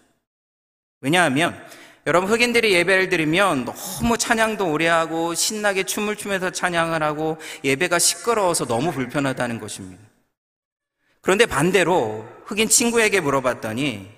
왜냐하면 1.00 1.60
여러분 2.06 2.30
흑인들이 2.30 2.72
예배를 2.72 3.08
드리면 3.08 3.64
너무 3.64 4.16
찬양도 4.16 4.70
오래 4.70 4.86
하고 4.86 5.34
신나게 5.34 5.82
춤을 5.82 6.16
추면서 6.16 6.50
찬양을 6.50 7.02
하고 7.02 7.36
예배가 7.64 7.98
시끄러워서 7.98 8.66
너무 8.66 8.92
불편하다는 8.92 9.58
것입니다. 9.58 10.00
그런데 11.20 11.46
반대로 11.46 12.28
흑인 12.44 12.68
친구에게 12.68 13.20
물어봤더니 13.20 14.08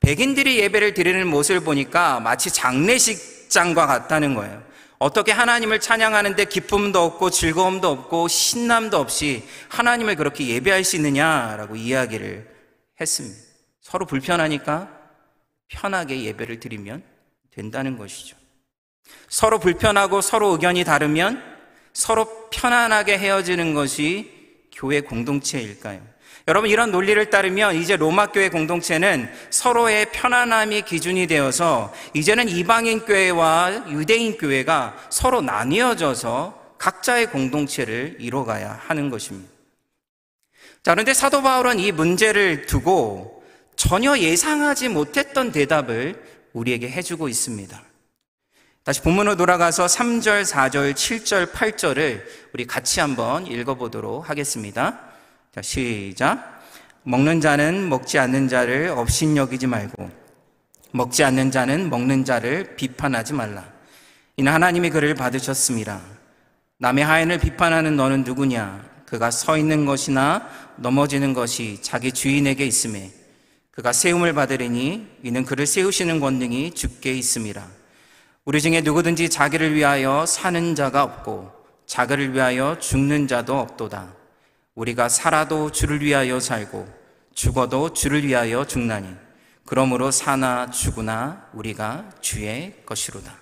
백인들이 0.00 0.60
예배를 0.60 0.94
드리는 0.94 1.26
모습을 1.26 1.60
보니까 1.60 2.20
마치 2.20 2.50
장례식장과 2.50 3.86
같다는 3.86 4.34
거예요. 4.34 4.62
어떻게 5.04 5.32
하나님을 5.32 5.80
찬양하는데 5.80 6.46
기쁨도 6.46 6.98
없고 6.98 7.28
즐거움도 7.28 7.90
없고 7.90 8.26
신남도 8.26 8.96
없이 8.96 9.46
하나님을 9.68 10.16
그렇게 10.16 10.48
예배할 10.48 10.82
수 10.82 10.96
있느냐라고 10.96 11.76
이야기를 11.76 12.48
했습니다. 12.98 13.38
서로 13.82 14.06
불편하니까 14.06 14.88
편하게 15.68 16.22
예배를 16.22 16.58
드리면 16.58 17.02
된다는 17.50 17.98
것이죠. 17.98 18.38
서로 19.28 19.58
불편하고 19.58 20.22
서로 20.22 20.52
의견이 20.52 20.84
다르면 20.84 21.42
서로 21.92 22.48
편안하게 22.48 23.18
헤어지는 23.18 23.74
것이 23.74 24.32
교회 24.72 25.02
공동체일까요? 25.02 26.00
여러분 26.46 26.68
이런 26.68 26.90
논리를 26.90 27.30
따르면 27.30 27.76
이제 27.76 27.96
로마 27.96 28.26
교회 28.26 28.50
공동체는 28.50 29.30
서로의 29.48 30.12
편안함이 30.12 30.82
기준이 30.82 31.26
되어서 31.26 31.92
이제는 32.12 32.50
이방인 32.50 33.00
교회와 33.06 33.86
유대인 33.88 34.36
교회가 34.36 35.06
서로 35.08 35.40
나뉘어져서 35.40 36.76
각자의 36.76 37.30
공동체를 37.30 38.16
이뤄가야 38.20 38.78
하는 38.86 39.08
것입니다. 39.08 39.50
자, 40.82 40.92
그런데 40.92 41.14
사도 41.14 41.40
바울은 41.40 41.80
이 41.80 41.92
문제를 41.92 42.66
두고 42.66 43.42
전혀 43.74 44.18
예상하지 44.18 44.90
못했던 44.90 45.50
대답을 45.50 46.22
우리에게 46.52 46.90
해주고 46.90 47.30
있습니다. 47.30 47.82
다시 48.84 49.00
본문으로 49.00 49.36
돌아가서 49.36 49.86
3절, 49.86 50.44
4절, 50.44 50.92
7절, 50.92 51.52
8절을 51.52 52.22
우리 52.52 52.66
같이 52.66 53.00
한번 53.00 53.46
읽어보도록 53.46 54.28
하겠습니다. 54.28 55.13
자, 55.54 55.62
시작. 55.62 56.64
먹는 57.04 57.40
자는 57.40 57.88
먹지 57.88 58.18
않는 58.18 58.48
자를 58.48 58.88
업신여기지 58.88 59.68
말고 59.68 60.10
먹지 60.90 61.22
않는 61.22 61.52
자는 61.52 61.90
먹는 61.90 62.24
자를 62.24 62.74
비판하지 62.74 63.34
말라. 63.34 63.64
이는 64.36 64.52
하나님이 64.52 64.90
그를 64.90 65.14
받으셨습니다. 65.14 66.00
남의 66.78 67.04
하인을 67.04 67.38
비판하는 67.38 67.94
너는 67.94 68.24
누구냐? 68.24 68.84
그가 69.06 69.30
서 69.30 69.56
있는 69.56 69.86
것이나 69.86 70.48
넘어지는 70.74 71.34
것이 71.34 71.78
자기 71.82 72.10
주인에게 72.10 72.66
있음에 72.66 73.12
그가 73.70 73.92
세움을 73.92 74.32
받으리니 74.32 75.06
이는 75.22 75.44
그를 75.44 75.68
세우시는 75.68 76.18
권능이 76.18 76.72
주께 76.72 77.14
있음이라. 77.14 77.64
우리 78.44 78.60
중에 78.60 78.80
누구든지 78.80 79.28
자기를 79.28 79.72
위하여 79.74 80.26
사는 80.26 80.74
자가 80.74 81.04
없고 81.04 81.52
자기를 81.86 82.34
위하여 82.34 82.76
죽는 82.80 83.28
자도 83.28 83.56
없도다. 83.56 84.13
우리가 84.74 85.08
살아도 85.08 85.70
주를 85.70 86.02
위하여 86.02 86.40
살고 86.40 86.88
죽어도 87.34 87.92
주를 87.92 88.26
위하여 88.26 88.66
죽나니 88.66 89.08
그러므로 89.64 90.10
사나 90.10 90.70
죽으나 90.70 91.48
우리가 91.52 92.10
주의 92.20 92.74
것이로다. 92.84 93.34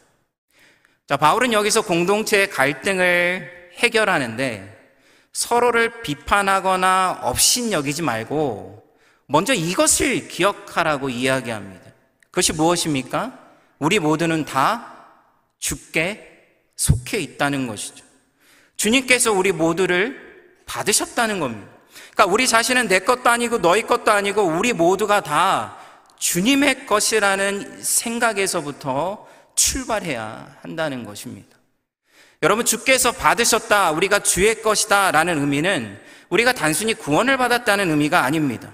자, 1.08 1.16
바울은 1.16 1.52
여기서 1.52 1.82
공동체의 1.82 2.50
갈등을 2.50 3.70
해결하는데 3.78 4.78
서로를 5.32 6.02
비판하거나 6.02 7.20
업신여기지 7.22 8.02
말고 8.02 8.82
먼저 9.26 9.54
이것을 9.54 10.28
기억하라고 10.28 11.08
이야기합니다. 11.08 11.90
그것이 12.26 12.52
무엇입니까? 12.52 13.38
우리 13.78 13.98
모두는 13.98 14.44
다 14.44 15.06
죽게 15.58 16.28
속해 16.76 17.18
있다는 17.18 17.66
것이죠. 17.66 18.04
주님께서 18.76 19.32
우리 19.32 19.52
모두를 19.52 20.31
받으셨다는 20.66 21.40
겁니다. 21.40 21.70
그러니까 22.12 22.26
우리 22.26 22.46
자신은 22.46 22.88
내 22.88 23.00
것도 23.00 23.28
아니고 23.30 23.58
너희 23.58 23.82
것도 23.82 24.10
아니고 24.10 24.42
우리 24.42 24.72
모두가 24.72 25.22
다 25.22 25.76
주님의 26.18 26.86
것이라는 26.86 27.82
생각에서부터 27.82 29.26
출발해야 29.54 30.56
한다는 30.62 31.04
것입니다. 31.04 31.56
여러분, 32.42 32.64
주께서 32.64 33.12
받으셨다, 33.12 33.92
우리가 33.92 34.20
주의 34.20 34.62
것이다 34.62 35.12
라는 35.12 35.40
의미는 35.40 35.98
우리가 36.28 36.52
단순히 36.52 36.94
구원을 36.94 37.36
받았다는 37.36 37.90
의미가 37.90 38.24
아닙니다. 38.24 38.70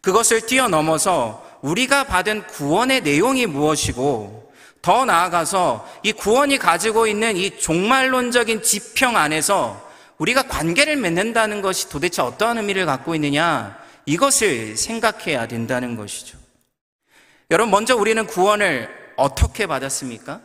그것을 0.00 0.42
뛰어넘어서 0.42 1.44
우리가 1.62 2.04
받은 2.04 2.46
구원의 2.46 3.02
내용이 3.02 3.46
무엇이고 3.46 4.52
더 4.82 5.04
나아가서 5.04 5.88
이 6.02 6.12
구원이 6.12 6.58
가지고 6.58 7.06
있는 7.06 7.36
이 7.36 7.58
종말론적인 7.58 8.62
지평 8.62 9.16
안에서 9.16 9.83
우리가 10.18 10.44
관계를 10.44 10.96
맺는다는 10.96 11.62
것이 11.62 11.88
도대체 11.88 12.22
어떠한 12.22 12.58
의미를 12.58 12.86
갖고 12.86 13.14
있느냐 13.14 13.78
이것을 14.06 14.76
생각해야 14.76 15.48
된다는 15.48 15.96
것이죠. 15.96 16.38
여러분 17.50 17.70
먼저 17.70 17.96
우리는 17.96 18.26
구원을 18.26 18.88
어떻게 19.16 19.66
받았습니까? 19.66 20.40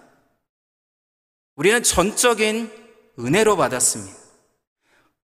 우리는 1.55 1.83
전적인 1.83 2.71
은혜로 3.19 3.57
받았습니다. 3.57 4.17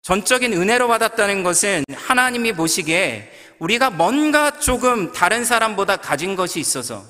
전적인 0.01 0.53
은혜로 0.53 0.87
받았다는 0.87 1.43
것은 1.43 1.83
하나님이 1.93 2.53
보시기에 2.53 3.31
우리가 3.59 3.89
뭔가 3.89 4.59
조금 4.59 5.11
다른 5.11 5.45
사람보다 5.45 5.97
가진 5.97 6.35
것이 6.35 6.59
있어서 6.59 7.03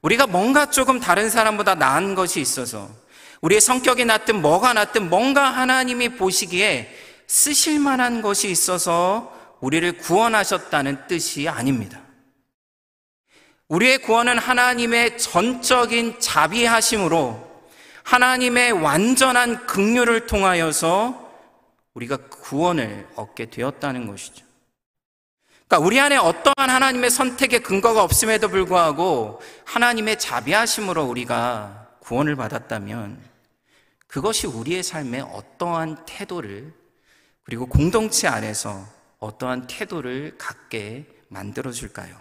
우리가 0.00 0.26
뭔가 0.26 0.70
조금 0.70 0.98
다른 0.98 1.28
사람보다 1.28 1.74
나은 1.74 2.14
것이 2.14 2.40
있어서 2.40 2.90
우리의 3.42 3.60
성격이 3.60 4.04
낫든 4.04 4.40
뭐가 4.40 4.72
낫든 4.72 5.10
뭔가 5.10 5.50
하나님이 5.50 6.10
보시기에 6.10 6.96
쓰실 7.26 7.80
만한 7.80 8.22
것이 8.22 8.50
있어서 8.50 9.36
우리를 9.60 9.98
구원하셨다는 9.98 11.06
뜻이 11.08 11.48
아닙니다. 11.48 12.00
우리의 13.68 13.98
구원은 13.98 14.38
하나님의 14.38 15.18
전적인 15.18 16.20
자비하심으로 16.20 17.50
하나님의 18.04 18.72
완전한 18.72 19.66
긍휼을 19.66 20.26
통하여서 20.26 21.30
우리가 21.94 22.18
구원을 22.28 23.08
얻게 23.16 23.46
되었다는 23.46 24.06
것이죠. 24.06 24.44
그러니까 25.66 25.86
우리 25.86 25.98
안에 25.98 26.16
어떠한 26.16 26.68
하나님의 26.68 27.10
선택의 27.10 27.62
근거가 27.62 28.02
없음에도 28.02 28.48
불구하고 28.48 29.40
하나님의 29.64 30.18
자비하심으로 30.18 31.04
우리가 31.04 31.88
구원을 32.00 32.36
받았다면 32.36 33.31
그것이 34.12 34.46
우리의 34.46 34.82
삶에 34.82 35.20
어떠한 35.20 36.04
태도를 36.04 36.70
그리고 37.44 37.64
공동체 37.64 38.28
안에서 38.28 38.86
어떠한 39.18 39.68
태도를 39.68 40.36
갖게 40.36 41.06
만들어 41.28 41.72
줄까요? 41.72 42.20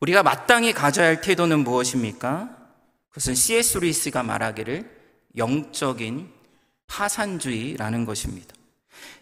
우리가 0.00 0.22
마땅히 0.22 0.72
가져야 0.72 1.08
할 1.08 1.20
태도는 1.20 1.58
무엇입니까? 1.60 2.56
그것은 3.10 3.34
C.S. 3.34 3.76
루이스가 3.76 4.22
말하기를 4.22 4.90
영적인 5.36 6.32
파산주의라는 6.86 8.06
것입니다. 8.06 8.54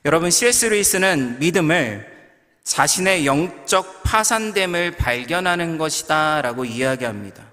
여러분 0.04 0.30
C.S. 0.30 0.66
루이스는 0.66 1.40
믿음을 1.40 2.38
자신의 2.62 3.26
영적 3.26 4.04
파산됨을 4.04 4.98
발견하는 4.98 5.78
것이다 5.78 6.42
라고 6.42 6.64
이야기합니다. 6.64 7.51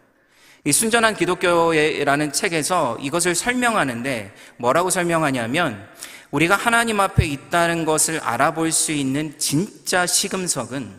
이 0.66 0.72
순전한 0.72 1.16
기독교라는 1.16 2.34
책에서 2.34 2.98
이것을 3.00 3.34
설명하는데 3.34 4.34
뭐라고 4.58 4.90
설명하냐면 4.90 5.88
우리가 6.32 6.56
하나님 6.56 7.00
앞에 7.00 7.26
있다는 7.26 7.86
것을 7.86 8.20
알아볼 8.20 8.72
수 8.72 8.92
있는 8.92 9.38
진짜 9.40 10.06
시금석은 10.06 10.94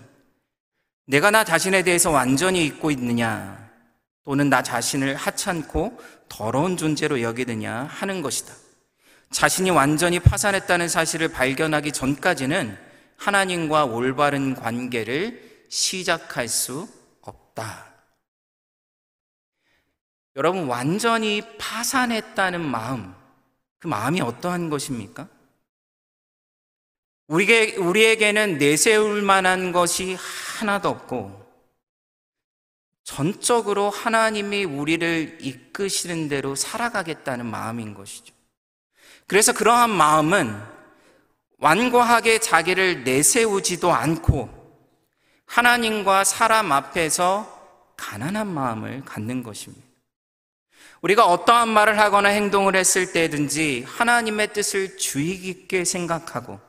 내가 1.06 1.30
나 1.30 1.44
자신에 1.44 1.82
대해서 1.82 2.10
완전히 2.10 2.64
잊고 2.64 2.90
있느냐 2.90 3.70
또는 4.24 4.48
나 4.48 4.62
자신을 4.62 5.14
하찮고 5.16 6.00
더러운 6.28 6.76
존재로 6.76 7.20
여기느냐 7.20 7.88
하는 7.90 8.22
것이다. 8.22 8.54
자신이 9.30 9.70
완전히 9.70 10.18
파산했다는 10.18 10.88
사실을 10.88 11.28
발견하기 11.28 11.92
전까지는 11.92 12.76
하나님과 13.16 13.84
올바른 13.84 14.54
관계를 14.54 15.66
시작할 15.68 16.48
수 16.48 16.88
없다. 17.20 17.89
여러분, 20.36 20.66
완전히 20.66 21.42
파산했다는 21.58 22.60
마음, 22.64 23.14
그 23.78 23.88
마음이 23.88 24.20
어떠한 24.20 24.70
것입니까? 24.70 25.28
우리에게, 27.26 27.76
우리에게는 27.76 28.58
내세울 28.58 29.22
만한 29.22 29.72
것이 29.72 30.16
하나도 30.58 30.88
없고, 30.88 31.40
전적으로 33.02 33.90
하나님이 33.90 34.64
우리를 34.64 35.38
이끄시는 35.40 36.28
대로 36.28 36.54
살아가겠다는 36.54 37.44
마음인 37.44 37.92
것이죠. 37.92 38.32
그래서 39.26 39.52
그러한 39.52 39.90
마음은 39.90 40.56
완고하게 41.58 42.38
자기를 42.38 43.02
내세우지도 43.02 43.92
않고 43.92 44.48
하나님과 45.44 46.22
사람 46.22 46.70
앞에서 46.70 47.92
가난한 47.96 48.46
마음을 48.46 49.04
갖는 49.04 49.42
것입니다. 49.42 49.89
우리가 51.02 51.24
어떠한 51.26 51.68
말을 51.68 51.98
하거나 51.98 52.28
행동을 52.28 52.76
했을 52.76 53.12
때든지 53.12 53.84
하나님의 53.86 54.52
뜻을 54.52 54.98
주의 54.98 55.38
깊게 55.38 55.84
생각하고 55.84 56.60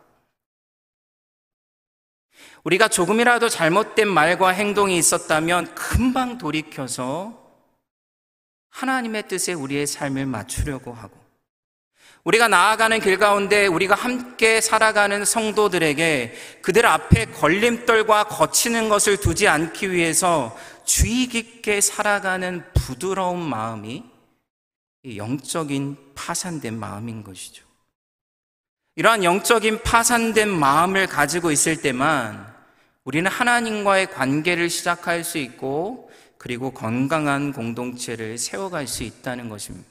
우리가 2.64 2.88
조금이라도 2.88 3.50
잘못된 3.50 4.08
말과 4.08 4.50
행동이 4.50 4.98
있었다면 4.98 5.76
금방 5.76 6.38
돌이켜서 6.38 7.38
하나님의 8.70 9.28
뜻에 9.28 9.54
우리의 9.54 9.86
삶을 9.86 10.26
맞추려고 10.28 10.94
하고 10.94 11.20
우리가 12.24 12.48
나아가는 12.48 13.00
길 13.00 13.18
가운데 13.18 13.66
우리가 13.66 13.96
함께 13.96 14.62
살아가는 14.62 15.26
성도들에게 15.26 16.36
그들 16.62 16.86
앞에 16.86 17.26
걸림돌과 17.26 18.26
거치는 18.26 18.90
것을 18.90 19.18
두지 19.18 19.48
않기 19.48 19.92
위해서 19.92 20.56
주의 20.86 21.26
깊게 21.28 21.82
살아가는 21.82 22.64
부드러운 22.76 23.42
마음이 23.42 24.11
영적인 25.06 25.98
파산된 26.16 26.78
마음인 26.78 27.24
것이죠. 27.24 27.66
이러한 28.96 29.24
영적인 29.24 29.84
파산된 29.84 30.50
마음을 30.50 31.08
가지고 31.08 31.52
있을 31.52 31.82
때만 31.82 32.52
우리는 33.04 33.30
하나님과의 33.30 34.12
관계를 34.12 34.70
시작할 34.70 35.24
수 35.24 35.38
있고 35.38 36.12
그리고 36.38 36.72
건강한 36.72 37.54
공동체를 37.54 38.38
세워갈 38.38 38.88
수 38.88 39.04
있다는 39.04 39.50
것입니다. 39.50 39.88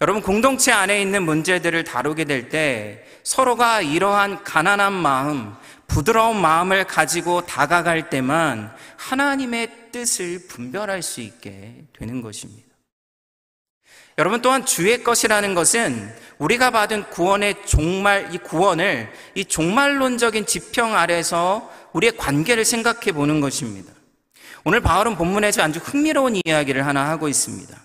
여러분, 0.00 0.22
공동체 0.22 0.70
안에 0.72 1.00
있는 1.00 1.24
문제들을 1.24 1.84
다루게 1.84 2.24
될 2.24 2.48
때 2.48 3.04
서로가 3.22 3.80
이러한 3.80 4.44
가난한 4.44 4.92
마음, 4.92 5.54
부드러운 5.86 6.40
마음을 6.40 6.84
가지고 6.84 7.46
다가갈 7.46 8.10
때만 8.10 8.74
하나님의 8.96 9.90
뜻을 9.92 10.46
분별할 10.48 11.02
수 11.02 11.20
있게 11.20 11.84
되는 11.98 12.20
것입니다. 12.20 12.65
여러분 14.18 14.40
또한 14.40 14.64
주의 14.64 15.04
것이라는 15.04 15.54
것은 15.54 16.10
우리가 16.38 16.70
받은 16.70 17.10
구원의 17.10 17.66
종말, 17.66 18.34
이 18.34 18.38
구원을 18.38 19.12
이 19.34 19.44
종말론적인 19.44 20.46
지평 20.46 20.96
아래서 20.96 21.70
우리의 21.92 22.16
관계를 22.16 22.64
생각해 22.64 23.12
보는 23.12 23.40
것입니다. 23.40 23.92
오늘 24.64 24.80
바울은 24.80 25.16
본문에서 25.16 25.62
아주 25.62 25.80
흥미로운 25.80 26.40
이야기를 26.44 26.86
하나 26.86 27.08
하고 27.08 27.28
있습니다. 27.28 27.76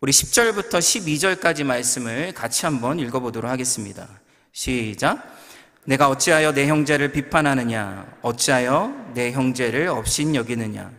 우리 0.00 0.12
10절부터 0.12 0.78
12절까지 0.78 1.64
말씀을 1.64 2.32
같이 2.32 2.66
한번 2.66 2.98
읽어보도록 3.00 3.50
하겠습니다. 3.50 4.06
시작. 4.52 5.36
내가 5.84 6.08
어찌하여 6.08 6.52
내 6.52 6.66
형제를 6.66 7.12
비판하느냐? 7.12 8.06
어찌하여 8.22 9.12
내 9.14 9.32
형제를 9.32 9.88
업신 9.88 10.34
여기느냐? 10.34 10.90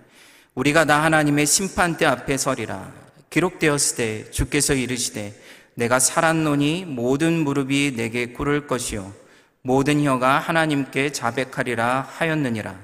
우리가 0.56 0.86
나 0.86 1.04
하나님의 1.04 1.45
심판대 1.45 2.06
앞에 2.06 2.38
서리라. 2.38 2.91
기록되었을 3.30 3.98
때 3.98 4.32
주께서 4.32 4.74
이르시되 4.74 5.34
내가 5.76 6.00
살았노니 6.00 6.86
모든 6.86 7.34
무릎이 7.44 7.94
내게 7.96 8.34
꿇을 8.34 8.68
것이요 8.68 9.13
모든 9.62 10.04
혀가 10.04 10.39
하나님께 10.39 11.12
자백하리라 11.12 12.08
하였느니라. 12.10 12.76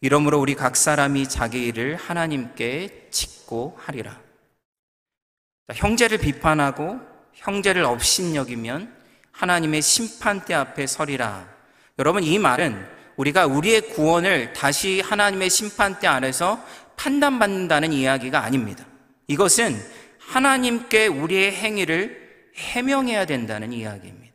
이러므로 0.00 0.40
우리 0.40 0.54
각 0.54 0.76
사람이 0.76 1.28
자기 1.28 1.66
일을 1.66 1.96
하나님께 1.96 3.08
짓고 3.10 3.76
하리라. 3.80 4.18
형제를 5.72 6.18
비판하고 6.18 7.00
형제를 7.32 7.84
업신여기면 7.84 8.94
하나님의 9.32 9.82
심판대 9.82 10.54
앞에 10.54 10.86
서리라. 10.86 11.48
여러분 11.98 12.22
이 12.22 12.38
말은 12.38 12.86
우리가 13.16 13.46
우리의 13.46 13.88
구원을 13.92 14.52
다시 14.52 15.00
하나님의 15.00 15.50
심판대 15.50 16.06
안에서 16.06 16.62
판단받는다는 16.96 17.92
이야기가 17.92 18.42
아닙니다. 18.42 18.84
이것은 19.28 19.76
하나님께 20.18 21.06
우리의 21.06 21.52
행위를 21.52 22.50
해명해야 22.54 23.26
된다는 23.26 23.72
이야기입니다. 23.72 24.26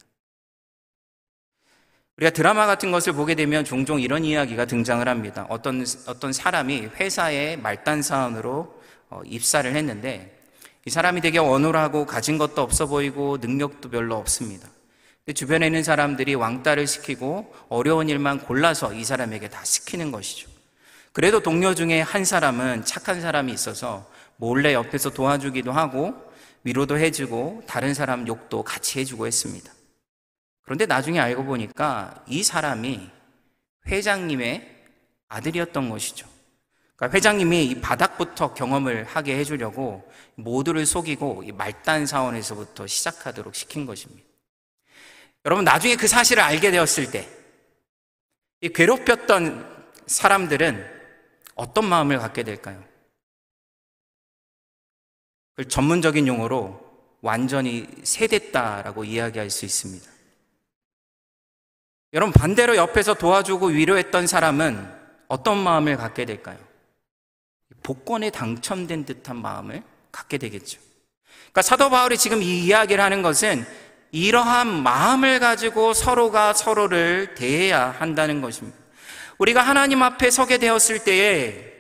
우리가 2.18 2.32
드라마 2.32 2.68
같은 2.68 2.92
것을 2.92 3.14
보게 3.14 3.36
되면 3.36 3.66
종종 3.66 4.00
이런 4.00 4.24
이야기가 4.24 4.66
등장을 4.66 5.08
합니다. 5.08 5.48
어떤, 5.50 5.84
어떤 6.06 6.32
사람이 6.32 6.90
회사에 7.00 7.56
말단 7.56 8.02
사원으로 8.02 8.80
어, 9.10 9.22
입사를 9.26 9.74
했는데 9.74 10.38
이 10.86 10.90
사람이 10.90 11.22
되게 11.22 11.40
원홀하고 11.40 12.06
가진 12.06 12.38
것도 12.38 12.62
없어 12.62 12.86
보이고 12.88 13.38
능력도 13.42 13.90
별로 13.90 14.18
없습니다. 14.18 14.70
주변에 15.34 15.68
있는 15.68 15.84
사람들이 15.84 16.36
왕따를 16.36 16.88
시키고 16.88 17.54
어려운 17.70 18.10
일만 18.10 18.40
골라서 18.40 18.94
이 18.94 19.04
사람에게 19.04 19.50
다 19.50 19.64
시키는 19.64 20.12
것이죠. 20.12 20.50
그래도 21.14 21.42
동료 21.42 21.76
중에 21.76 22.02
한 22.02 22.26
사람은 22.26 22.86
착한 22.86 23.22
사람이 23.22 23.52
있어서 23.52 24.10
몰래 24.42 24.74
옆에서 24.74 25.12
도와주기도 25.12 25.72
하고 25.72 26.16
위로도 26.64 26.98
해주고 26.98 27.62
다른 27.68 27.94
사람 27.94 28.28
욕도 28.28 28.64
같이 28.64 29.00
해주고 29.00 29.28
했습니다. 29.28 29.72
그런데 30.64 30.88
나중에 30.88 31.20
알고 31.20 31.46
보니까 31.46 32.26
이 32.28 32.42
사람이 32.42 33.08
회장님의 33.86 34.68
아들이었던 35.28 35.90
것이죠. 35.90 36.28
그러니까 36.96 37.16
회장님이 37.16 37.66
이 37.66 37.82
바닥부터 37.82 38.56
경험을 38.56 39.04
하게 39.04 39.38
해주려고 39.38 40.12
모두를 40.34 40.88
속이고 40.88 41.44
말단 41.54 42.08
사원에서부터 42.08 42.88
시작하도록 42.88 43.54
시킨 43.54 43.86
것입니다. 43.86 44.28
여러분, 45.46 45.66
나중에 45.66 45.96
그 45.96 46.08
사실을 46.08 46.42
알게 46.42 46.72
되었을 46.72 47.12
때, 47.12 47.30
이 48.62 48.70
괴롭혔던 48.70 49.86
사람들은 50.08 50.84
어떤 51.54 51.86
마음을 51.86 52.18
갖게 52.18 52.42
될까요? 52.42 52.91
그 55.56 55.68
전문적인 55.68 56.28
용어로 56.28 56.80
완전히 57.22 57.88
세됐다라고 58.04 59.04
이야기할 59.04 59.50
수 59.50 59.66
있습니다. 59.66 60.10
여러분, 62.14 62.34
반대로 62.34 62.76
옆에서 62.76 63.14
도와주고 63.14 63.68
위로했던 63.68 64.28
사람은 64.28 65.02
어떤 65.28 65.58
마음을 65.58 65.96
갖게 65.98 66.26
될까요? 66.26 66.58
복권에 67.84 68.30
당첨된 68.32 69.06
듯한 69.06 69.38
마음을 69.38 69.84
갖게 70.12 70.38
되겠죠. 70.38 70.80
그러니까 71.24 71.62
사도 71.62 71.90
바울이 71.90 72.18
지금 72.18 72.42
이 72.42 72.66
이야기를 72.66 73.04
하는 73.04 73.22
것은 73.22 73.66
이러한 74.12 74.84
마음을 74.84 75.40
가지고 75.40 75.94
서로가 75.94 76.54
서로를 76.54 77.34
대해야 77.36 77.90
한다는 77.98 78.42
것입니다. 78.42 78.78
우리가 79.38 79.62
하나님 79.62 80.04
앞에 80.04 80.30
서게 80.30 80.58
되었을 80.58 81.04
때에 81.04 81.71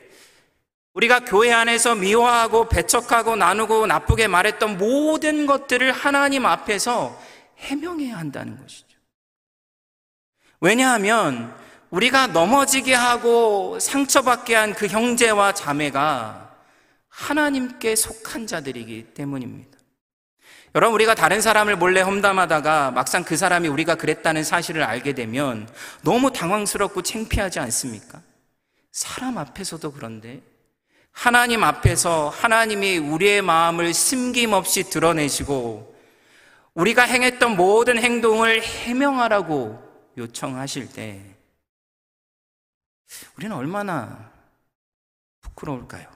우리가 0.93 1.21
교회 1.21 1.53
안에서 1.53 1.95
미워하고 1.95 2.67
배척하고 2.67 3.35
나누고 3.35 3.87
나쁘게 3.87 4.27
말했던 4.27 4.77
모든 4.77 5.45
것들을 5.45 5.91
하나님 5.91 6.45
앞에서 6.45 7.17
해명해야 7.57 8.17
한다는 8.17 8.59
것이죠. 8.59 8.97
왜냐하면 10.59 11.55
우리가 11.89 12.27
넘어지게 12.27 12.93
하고 12.93 13.79
상처받게 13.79 14.55
한 14.55 14.73
그 14.73 14.87
형제와 14.87 15.53
자매가 15.53 16.49
하나님께 17.09 17.95
속한 17.95 18.47
자들이기 18.47 19.13
때문입니다. 19.13 19.77
여러분, 20.73 20.93
우리가 20.95 21.15
다른 21.15 21.41
사람을 21.41 21.75
몰래 21.75 21.99
험담하다가 22.01 22.91
막상 22.91 23.23
그 23.25 23.35
사람이 23.35 23.67
우리가 23.67 23.95
그랬다는 23.95 24.45
사실을 24.45 24.83
알게 24.83 25.13
되면 25.13 25.67
너무 26.01 26.31
당황스럽고 26.31 27.01
창피하지 27.01 27.59
않습니까? 27.59 28.21
사람 28.93 29.37
앞에서도 29.37 29.91
그런데 29.91 30.41
하나님 31.11 31.63
앞에서 31.63 32.29
하나님이 32.29 32.97
우리의 32.97 33.41
마음을 33.41 33.93
숨김없이 33.93 34.89
드러내시고 34.89 35.91
우리가 36.73 37.03
행했던 37.03 37.55
모든 37.55 37.97
행동을 37.97 38.63
해명하라고 38.63 40.13
요청하실 40.17 40.93
때 40.93 41.35
우리는 43.37 43.55
얼마나 43.55 44.31
부끄러울까요? 45.41 46.07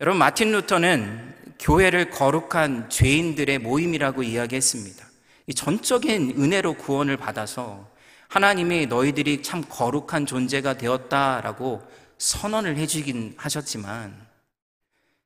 여러분, 0.00 0.18
마틴 0.18 0.52
루터는 0.52 1.56
교회를 1.58 2.10
거룩한 2.10 2.90
죄인들의 2.90 3.58
모임이라고 3.60 4.22
이야기했습니다. 4.22 5.06
이 5.46 5.54
전적인 5.54 6.34
은혜로 6.38 6.74
구원을 6.74 7.16
받아서 7.16 7.88
하나님이 8.28 8.86
너희들이 8.86 9.42
참 9.42 9.62
거룩한 9.68 10.26
존재가 10.26 10.78
되었다라고 10.78 11.82
선언을 12.18 12.76
해주긴 12.76 13.34
하셨지만, 13.36 14.26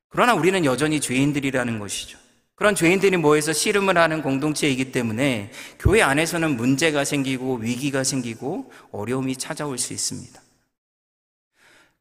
그러나 0.09 0.33
우리는 0.33 0.63
여전히 0.65 0.99
죄인들이라는 0.99 1.79
것이죠. 1.79 2.17
그런 2.55 2.75
죄인들이 2.75 3.17
모여서 3.17 3.53
씨름을 3.53 3.97
하는 3.97 4.21
공동체이기 4.21 4.91
때문에 4.91 5.51
교회 5.79 6.03
안에서는 6.03 6.57
문제가 6.57 7.05
생기고 7.05 7.55
위기가 7.55 8.03
생기고 8.03 8.71
어려움이 8.91 9.37
찾아올 9.37 9.79
수 9.79 9.93
있습니다. 9.93 10.39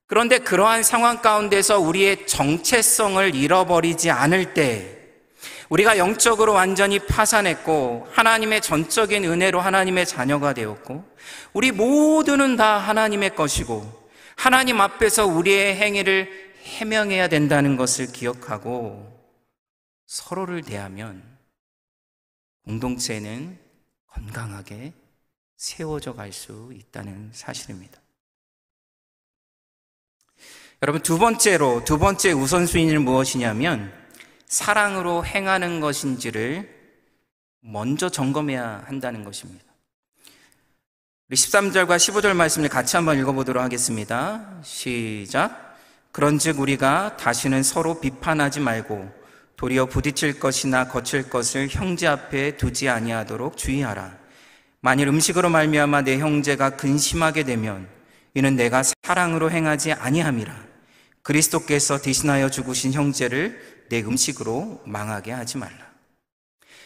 그런데 0.06 0.38
그러한 0.38 0.82
상황 0.82 1.22
가운데서 1.22 1.78
우리의 1.78 2.26
정체성을 2.26 3.34
잃어버리지 3.34 4.10
않을 4.10 4.52
때 4.52 4.99
우리가 5.70 5.98
영적으로 5.98 6.52
완전히 6.52 6.98
파산했고 6.98 8.09
하나님의 8.11 8.61
전적인 8.61 9.24
은혜로 9.24 9.61
하나님의 9.61 10.04
자녀가 10.04 10.52
되었고 10.52 11.04
우리 11.52 11.70
모두는 11.70 12.56
다 12.56 12.78
하나님의 12.78 13.37
것이고 13.37 14.11
하나님 14.37 14.80
앞에서 14.80 15.26
우리의 15.26 15.76
행위를 15.76 16.54
해명해야 16.62 17.28
된다는 17.28 17.76
것을 17.76 18.12
기억하고 18.12 19.16
서로를 20.06 20.62
대하면 20.62 21.22
공동체는 22.64 23.59
건강하게 24.09 24.92
세워져 25.56 26.14
갈 26.14 26.33
수 26.33 26.72
있다는 26.74 27.30
사실입니다. 27.33 28.00
여러분, 30.83 31.02
두 31.02 31.18
번째로, 31.18 31.85
두 31.85 31.98
번째 31.98 32.33
우선순위는 32.33 33.02
무엇이냐면, 33.04 33.92
사랑으로 34.50 35.24
행하는 35.24 35.80
것인지를 35.80 36.68
먼저 37.60 38.08
점검해야 38.08 38.82
한다는 38.84 39.22
것입니다. 39.22 39.64
우리 41.28 41.36
13절과 41.36 41.96
15절 41.96 42.34
말씀을 42.34 42.68
같이 42.68 42.96
한번 42.96 43.16
읽어보도록 43.20 43.62
하겠습니다. 43.62 44.58
시작. 44.64 45.78
그런즉 46.10 46.58
우리가 46.58 47.16
다시는 47.16 47.62
서로 47.62 48.00
비판하지 48.00 48.58
말고 48.58 49.08
도리어 49.56 49.86
부딪힐 49.86 50.40
것이나 50.40 50.88
거칠 50.88 51.30
것을 51.30 51.68
형제 51.70 52.08
앞에 52.08 52.56
두지 52.56 52.88
아니하도록 52.88 53.56
주의하라. 53.56 54.18
만일 54.80 55.06
음식으로 55.06 55.48
말미암아 55.48 56.02
내 56.02 56.18
형제가 56.18 56.70
근심하게 56.70 57.44
되면 57.44 57.86
이는 58.34 58.56
내가 58.56 58.82
사랑으로 59.04 59.52
행하지 59.52 59.92
아니함이라. 59.92 60.70
그리스도께서 61.22 62.00
대신하여 62.00 62.50
죽으신 62.50 62.92
형제를 62.92 63.79
내 63.90 64.00
음식으로 64.00 64.81
망하게 64.87 65.33
하지 65.33 65.59
말라. 65.59 65.90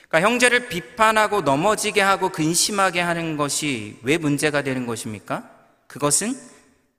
그러니까 0.09 0.29
형제를 0.29 0.69
비판하고 0.69 1.43
넘어지게 1.43 2.01
하고 2.01 2.31
근심하게 2.31 3.01
하는 3.01 3.37
것이 3.37 3.99
왜 4.03 4.17
문제가 4.17 4.63
되는 4.63 4.87
것입니까? 4.87 5.49
그것은 5.87 6.35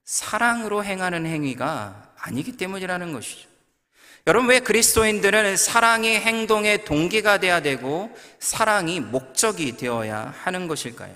사랑으로 0.05 0.83
행하는 0.83 1.25
행위가 1.25 2.13
아니기 2.17 2.53
때문이라는 2.55 3.13
것이죠. 3.13 3.49
여러분, 4.27 4.49
왜 4.49 4.59
그리스도인들은 4.59 5.57
사랑이 5.57 6.15
행동의 6.15 6.85
동기가 6.85 7.39
되어야 7.39 7.61
되고 7.61 8.15
사랑이 8.39 8.99
목적이 8.99 9.77
되어야 9.77 10.33
하는 10.37 10.67
것일까요? 10.67 11.15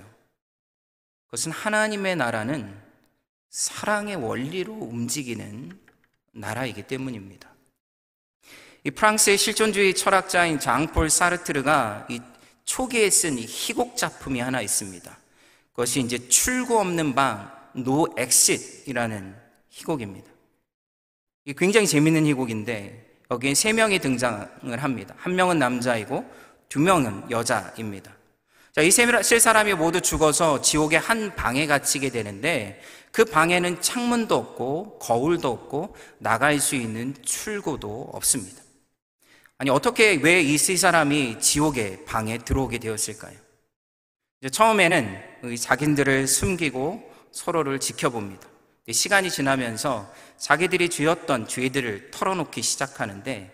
그것은 1.25 1.51
하나님의 1.51 2.15
나라는 2.15 2.75
사랑의 3.49 4.15
원리로 4.15 4.73
움직이는 4.73 5.77
나라이기 6.31 6.83
때문입니다. 6.83 7.48
이 8.89 8.91
프랑스의 8.91 9.37
실존주의 9.37 9.93
철학자인 9.93 10.59
장폴 10.59 11.11
사르트르가 11.11 12.07
이 12.09 12.19
초기에 12.65 13.11
쓴 13.11 13.37
희곡 13.37 13.95
작품이 13.95 14.39
하나 14.39 14.61
있습니다. 14.61 15.15
그것이 15.69 15.99
이제 15.99 16.17
출구 16.27 16.79
없는 16.79 17.13
방, 17.13 17.51
No 17.73 18.07
Exit이라는 18.17 19.35
희곡입니다. 19.69 20.27
이 21.45 21.53
굉장히 21.53 21.85
재밌는 21.85 22.25
희곡인데 22.25 23.17
여기에 23.29 23.53
세 23.53 23.73
명이 23.73 23.99
등장을 23.99 24.81
합니다. 24.81 25.13
한 25.19 25.35
명은 25.35 25.59
남자이고 25.59 26.25
두 26.67 26.79
명은 26.79 27.29
여자입니다. 27.29 28.11
자, 28.71 28.81
이 28.81 28.89
세 28.89 29.39
사람이 29.39 29.75
모두 29.75 30.01
죽어서 30.01 30.63
지옥의 30.63 30.99
한 30.99 31.35
방에 31.35 31.67
갇히게 31.67 32.09
되는데 32.09 32.81
그 33.11 33.23
방에는 33.23 33.81
창문도 33.83 34.35
없고 34.35 34.97
거울도 34.97 35.47
없고 35.47 35.95
나갈 36.17 36.59
수 36.59 36.75
있는 36.75 37.13
출구도 37.21 38.09
없습니다. 38.13 38.58
아니, 39.61 39.69
어떻게 39.69 40.15
왜 40.23 40.41
이 40.41 40.57
세 40.57 40.77
사람이 40.77 41.39
지옥의 41.41 42.05
방에 42.05 42.37
들어오게 42.37 42.77
되었을까요? 42.77 43.35
처음에는 44.51 45.19
자신들을 45.59 46.27
숨기고 46.27 47.03
서로를 47.31 47.79
지켜봅니다. 47.79 48.47
시간이 48.89 49.29
지나면서 49.29 50.11
자기들이 50.37 50.89
죄었던 50.89 51.47
죄들을 51.49 52.11
털어놓기 52.11 52.61
시작하는데 52.61 53.51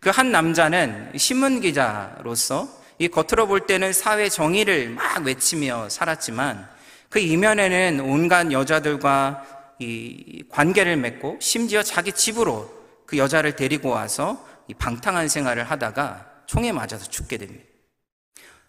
그 0.00 0.10
한 0.10 0.30
남자는 0.32 1.12
신문 1.16 1.60
기자로서 1.60 2.68
이 2.98 3.08
겉으로 3.08 3.46
볼 3.46 3.66
때는 3.66 3.92
사회 3.92 4.28
정의를 4.28 4.90
막 4.90 5.24
외치며 5.24 5.88
살았지만 5.88 6.68
그 7.08 7.18
이면에는 7.20 8.00
온갖 8.00 8.50
여자들과 8.50 9.74
이 9.78 10.42
관계를 10.48 10.96
맺고 10.96 11.38
심지어 11.40 11.82
자기 11.82 12.12
집으로 12.12 12.68
그 13.06 13.16
여자를 13.16 13.54
데리고 13.56 13.90
와서 13.90 14.44
이 14.68 14.74
방탕한 14.74 15.28
생활을 15.28 15.64
하다가 15.64 16.26
총에 16.46 16.72
맞아서 16.72 17.08
죽게 17.08 17.38
됩니다. 17.38 17.64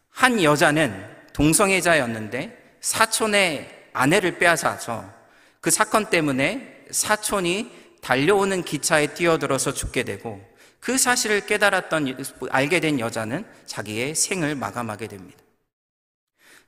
한 0.09 0.41
여자는 0.41 1.15
동성애자였는데 1.33 2.77
사촌의 2.81 3.89
아내를 3.93 4.37
빼앗아서 4.39 5.05
그 5.61 5.69
사건 5.69 6.09
때문에 6.09 6.85
사촌이 6.91 7.71
달려오는 8.01 8.63
기차에 8.63 9.13
뛰어들어서 9.13 9.73
죽게 9.73 10.03
되고 10.03 10.41
그 10.79 10.97
사실을 10.97 11.45
깨달았던 11.45 12.17
알게 12.49 12.79
된 12.79 12.99
여자는 12.99 13.45
자기의 13.65 14.15
생을 14.15 14.55
마감하게 14.55 15.07
됩니다. 15.07 15.37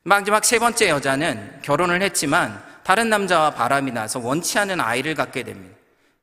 마지막 0.03 0.43
세 0.43 0.59
번째 0.59 0.89
여자는 0.89 1.61
결혼을 1.61 2.01
했지만 2.01 2.63
다른 2.83 3.09
남자와 3.09 3.51
바람이 3.51 3.91
나서 3.91 4.19
원치 4.19 4.57
않은 4.59 4.81
아이를 4.81 5.13
갖게 5.13 5.43
됩니다. 5.43 5.75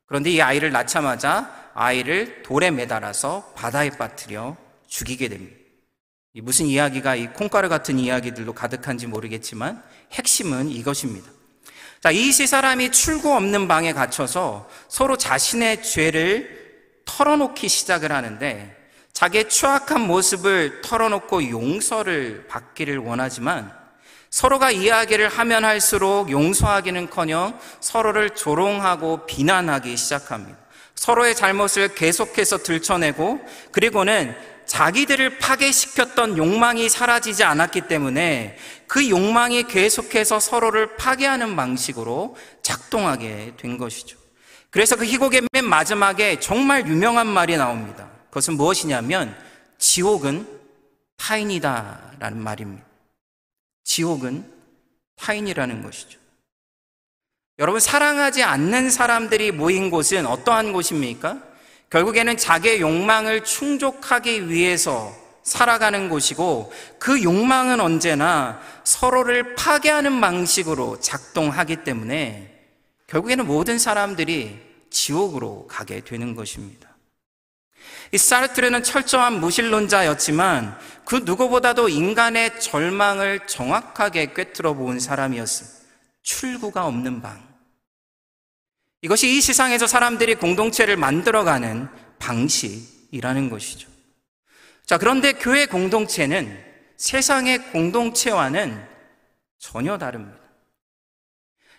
그런데 0.07 0.31
이 0.31 0.41
아이를 0.41 0.73
낳자마자 0.73 1.66
아이를 1.77 2.43
돌에 2.43 2.71
매달아서 2.71 3.53
바다에 3.55 3.91
빠뜨려 3.91 4.57
죽이게 4.89 5.29
됩니다. 5.29 5.57
무슨 6.43 6.67
이야기가 6.67 7.17
이 7.17 7.33
콩가루 7.33 7.69
같은 7.69 7.99
이야기들로 7.99 8.55
가득한지 8.55 9.07
모르겠지만 9.07 9.83
핵심은 10.13 10.71
이것입니다. 10.71 11.31
자, 12.03 12.11
이 12.11 12.31
세 12.33 12.47
사람이 12.47 12.93
출구 12.93 13.35
없는 13.35 13.69
방에 13.69 13.93
갇혀서 13.93 14.69
서로 14.89 15.17
자신의 15.17 15.83
죄를 15.83 17.03
털어놓기 17.05 17.69
시작을 17.69 18.11
하는데 18.13 18.75
자기의 19.13 19.49
추악한 19.49 20.03
모습을 20.03 20.83
털어놓고 20.83 21.49
용서를 21.51 22.47
받기를 22.49 22.99
원하지만 22.99 23.73
서로가 24.31 24.71
이야기를 24.71 25.29
하면 25.29 25.65
할수록 25.65 26.31
용서하기는커녕 26.31 27.59
서로를 27.81 28.31
조롱하고 28.31 29.25
비난하기 29.27 29.97
시작합니다. 29.97 30.66
서로의 30.97 31.37
잘못을 31.37 31.95
계속해서 31.95 32.59
들춰내고 32.59 33.41
그리고는 33.71 34.35
자기들을 34.67 35.39
파괴시켰던 35.39 36.37
욕망이 36.37 36.89
사라지지 36.89 37.45
않았기 37.45 37.83
때문에 37.83 38.59
그 38.89 39.09
욕망이 39.09 39.63
계속해서 39.65 40.41
서로를 40.41 40.97
파괴하는 40.97 41.55
방식으로 41.55 42.37
작동하게 42.63 43.55
된 43.57 43.79
것이죠. 43.79 44.19
그래서 44.71 44.97
그 44.97 45.05
희곡의 45.05 45.43
맨 45.53 45.65
마지막에 45.65 46.41
정말 46.41 46.87
유명한 46.89 47.27
말이 47.27 47.57
나옵니다. 47.57 48.11
그것은 48.29 48.55
무엇이냐면 48.55 49.37
지옥은 49.79 50.47
타인이다라는 51.17 52.39
말입니다. 52.39 52.85
지옥은 53.85 54.53
타인이라는 55.17 55.83
것이죠. 55.83 56.19
여러분, 57.59 57.81
사랑하지 57.81 58.43
않는 58.43 58.91
사람들이 58.91 59.51
모인 59.51 59.91
곳은 59.91 60.27
어떠한 60.27 60.75
곳입니까? 60.75 61.39
결국에는 61.89 62.37
자기의 62.37 62.81
욕망을 62.81 63.45
충족하기 63.45 64.51
위해서 64.51 65.15
살아가는 65.43 66.09
곳이고 66.11 66.73
그 66.99 67.23
욕망은 67.23 67.81
언제나 67.81 68.61
서로를 68.85 69.55
파괴하는 69.55 70.21
방식으로 70.21 71.01
작동하기 71.01 71.85
때문에 71.85 72.53
결국에는 73.07 73.47
모든 73.47 73.79
사람들이 73.79 74.61
지옥으로 74.91 75.67
가게 75.69 76.01
되는 76.01 76.35
것입니다. 76.35 76.89
이 78.13 78.19
사르트르는 78.19 78.83
철저한 78.83 79.41
무신론자였지만 79.41 80.79
그 81.05 81.23
누구보다도 81.25 81.89
인간의 81.89 82.61
절망을 82.61 83.47
정확하게 83.47 84.35
꿰뚫어 84.35 84.75
본 84.75 84.99
사람이었습니다. 84.99 85.77
출구가 86.23 86.87
없는 86.87 87.23
방. 87.23 87.46
이것이 89.07 89.37
이 89.37 89.41
세상에서 89.41 89.87
사람들이 89.87 90.35
공동체를 90.35 90.97
만들어가는 90.97 91.89
방식이라는 92.19 93.51
것이죠. 93.51 93.89
자, 94.85 94.99
그런데 94.99 95.33
교회 95.33 95.67
공동체는 95.67 96.59
세상의 96.97 97.71
공동체와는 97.71 98.85
전혀 99.61 99.97
다릅니다. 99.97 100.37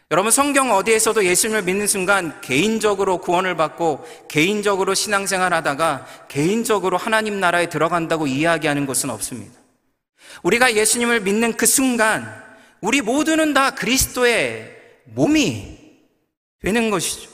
여러분, 0.09 0.31
성경 0.31 0.71
어디에서도 0.71 1.25
예수님을 1.25 1.63
믿는 1.63 1.85
순간 1.85 2.39
개인적으로 2.39 3.17
구원을 3.17 3.57
받고 3.57 4.05
개인적으로 4.29 4.93
신앙생활 4.93 5.53
하다가 5.53 6.07
개인적으로 6.29 6.95
하나님 6.95 7.41
나라에 7.41 7.67
들어간다고 7.67 8.27
이야기하는 8.27 8.85
것은 8.85 9.09
없습니다. 9.09 9.53
우리가 10.43 10.75
예수님을 10.75 11.19
믿는 11.19 11.57
그 11.57 11.65
순간 11.65 12.41
우리 12.79 13.01
모두는 13.01 13.53
다 13.53 13.71
그리스도의 13.71 14.77
몸이 15.03 15.86
되는 16.61 16.89
것이죠. 16.89 17.29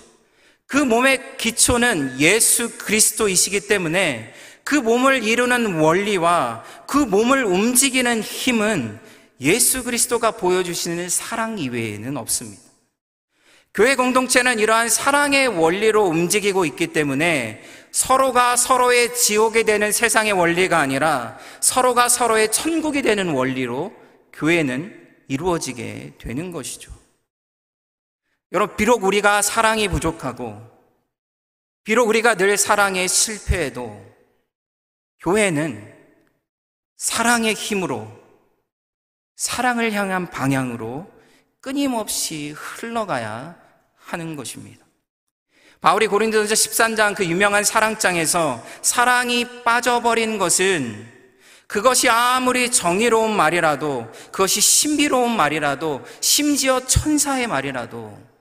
그 0.65 0.77
몸의 0.77 1.37
기초는 1.37 2.19
예수 2.19 2.77
그리스도이시기 2.77 3.67
때문에 3.67 4.33
그 4.63 4.75
몸을 4.75 5.23
이루는 5.23 5.79
원리와 5.79 6.63
그 6.87 6.97
몸을 6.97 7.43
움직이는 7.43 8.21
힘은 8.21 8.99
예수 9.41 9.83
그리스도가 9.83 10.31
보여주시는 10.31 11.09
사랑 11.09 11.59
이외에는 11.59 12.17
없습니다. 12.17 12.61
교회 13.73 13.95
공동체는 13.95 14.59
이러한 14.59 14.87
사랑의 14.87 15.47
원리로 15.47 16.03
움직이고 16.05 16.63
있기 16.65 16.87
때문에 16.87 17.63
서로가 17.91 18.55
서로의 18.55 19.15
지옥이 19.15 19.63
되는 19.63 19.91
세상의 19.91 20.33
원리가 20.33 20.77
아니라 20.77 21.39
서로가 21.59 22.07
서로의 22.07 22.51
천국이 22.51 23.01
되는 23.01 23.29
원리로 23.29 23.91
교회는 24.31 24.95
이루어지게 25.27 26.13
되는 26.19 26.51
것이죠. 26.51 26.92
여러분, 28.53 28.75
비록 28.77 29.03
우리가 29.03 29.41
사랑이 29.41 29.87
부족하고, 29.87 30.61
비록 31.83 32.07
우리가 32.07 32.35
늘 32.35 32.55
사랑에 32.57 33.07
실패해도, 33.07 33.99
교회는 35.19 35.91
사랑의 36.97 37.55
힘으로 37.55 38.07
사랑을 39.35 39.91
향한 39.93 40.29
방향으로 40.29 41.11
끊임없이 41.59 42.53
흘러가야 42.55 43.55
하는 43.95 44.35
것입니다. 44.35 44.85
바울이 45.81 46.07
고린도전서 46.07 46.53
13장 46.53 47.15
그 47.15 47.25
유명한 47.25 47.63
사랑장에서 47.63 48.63
사랑이 48.81 49.63
빠져버린 49.63 50.37
것은 50.37 51.11
그것이 51.67 52.07
아무리 52.07 52.69
정의로운 52.71 53.35
말이라도 53.35 54.09
그것이 54.31 54.61
신비로운 54.61 55.35
말이라도 55.35 56.05
심지어 56.21 56.85
천사의 56.85 57.47
말이라도 57.47 58.32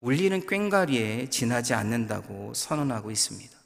울리는 0.00 0.46
꽹과리에 0.46 1.28
지나지 1.28 1.74
않는다고 1.74 2.54
선언하고 2.54 3.10
있습니다. 3.10 3.58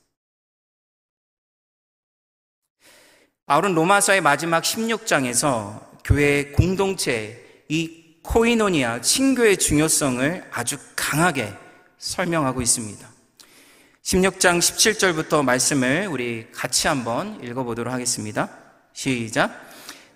바울은 3.47 3.75
로마서의 3.75 4.23
마지막 4.23 4.63
16장에서 4.63 5.93
교회의 6.05 6.53
공동체, 6.53 7.65
이 7.69 8.17
코이노니아, 8.23 9.03
친교의 9.03 9.59
중요성을 9.59 10.49
아주 10.51 10.79
강하게 10.97 11.53
설명하고 11.99 12.63
있습니다. 12.63 13.07
16장 14.03 14.59
17절부터 14.59 15.45
말씀을 15.45 16.09
우리 16.11 16.51
같이 16.51 16.89
한번 16.89 17.43
읽어보도록 17.43 17.93
하겠습니다. 17.93 18.49
시작. 18.95 19.51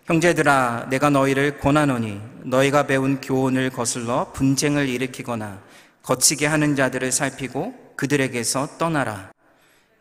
형제들아, 0.07 0.87
내가 0.89 1.11
너희를 1.11 1.59
권하노니 1.59 2.21
너희가 2.45 2.87
배운 2.87 3.21
교훈을 3.21 3.71
거슬러 3.71 4.33
분쟁을 4.33 4.89
일으키거나 4.89 5.66
거치게 6.07 6.47
하는 6.47 6.77
자들을 6.77 7.11
살피고 7.11 7.75
그들에게서 7.97 8.79
떠나라. 8.79 9.33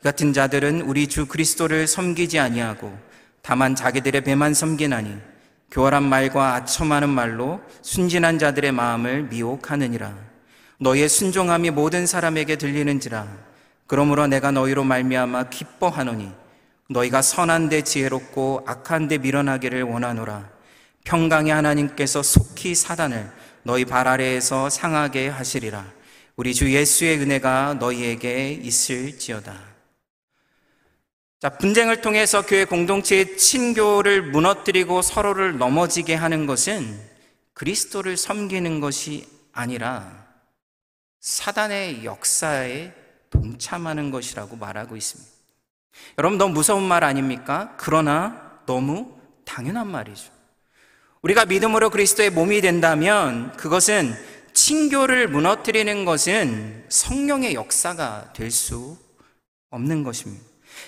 같은 0.04 0.34
자들은 0.34 0.82
우리 0.82 1.08
주 1.08 1.26
그리스도를 1.26 1.88
섬기지 1.88 2.38
아니하고 2.38 2.96
다만 3.42 3.74
자기들의 3.74 4.22
배만 4.22 4.54
섬기나니 4.54 5.18
교활한 5.72 6.04
말과 6.04 6.54
아첨하는 6.54 7.10
말로 7.10 7.60
순진한 7.82 8.38
자들의 8.38 8.72
마음을 8.72 9.24
미혹하느니라. 9.24 10.14
너희의 10.80 11.10
순종함이 11.10 11.72
모든 11.72 12.06
사람에게 12.06 12.58
들리는지라. 12.58 13.28
그러므로 13.88 14.28
내가 14.28 14.52
너희로 14.52 14.84
말미암아 14.84 15.50
기뻐하노니 15.50 16.32
너희가 16.88 17.24
선한 17.24 17.70
데 17.70 17.82
지혜롭고 17.82 18.64
악한데 18.68 19.18
밀어나기를 19.18 19.82
원하노라. 19.82 20.50
평강의 21.04 21.52
하나님께서 21.52 22.22
속히 22.22 22.76
사단을 22.76 23.32
너희 23.64 23.86
발 23.86 24.08
아래에서 24.08 24.70
상하게 24.70 25.30
하시리라. 25.30 25.95
우리 26.36 26.54
주 26.54 26.74
예수의 26.74 27.20
은혜가 27.20 27.76
너희에게 27.76 28.52
있을지어다. 28.52 29.58
자, 31.40 31.50
분쟁을 31.50 32.02
통해서 32.02 32.46
교회 32.46 32.66
공동체의 32.66 33.38
친교를 33.38 34.22
무너뜨리고 34.32 35.02
서로를 35.02 35.58
넘어지게 35.58 36.14
하는 36.14 36.46
것은 36.46 37.00
그리스도를 37.54 38.18
섬기는 38.18 38.80
것이 38.82 39.28
아니라 39.54 40.26
사단의 41.22 42.04
역사에 42.04 42.92
동참하는 43.30 44.12
것이라고 44.12 44.58
말하고 44.58 44.98
있습니다. 44.98 45.32
여러분 46.18 46.38
너무 46.38 46.54
무서운 46.54 46.84
말 46.84 47.06
아닙니까? 47.06 47.74
그러나 47.78 48.60
너무 48.66 49.18
당연한 49.46 49.88
말이죠. 49.88 50.32
우리가 51.22 51.46
믿음으로 51.46 51.90
그리스도의 51.90 52.30
몸이 52.30 52.62
된다면 52.62 53.56
그것은 53.56 54.14
친교를 54.56 55.28
무너뜨리는 55.28 56.06
것은 56.06 56.86
성령의 56.90 57.54
역사가 57.54 58.34
될 58.34 58.50
수 58.50 58.98
없는 59.70 60.04
것입니다. 60.04 60.44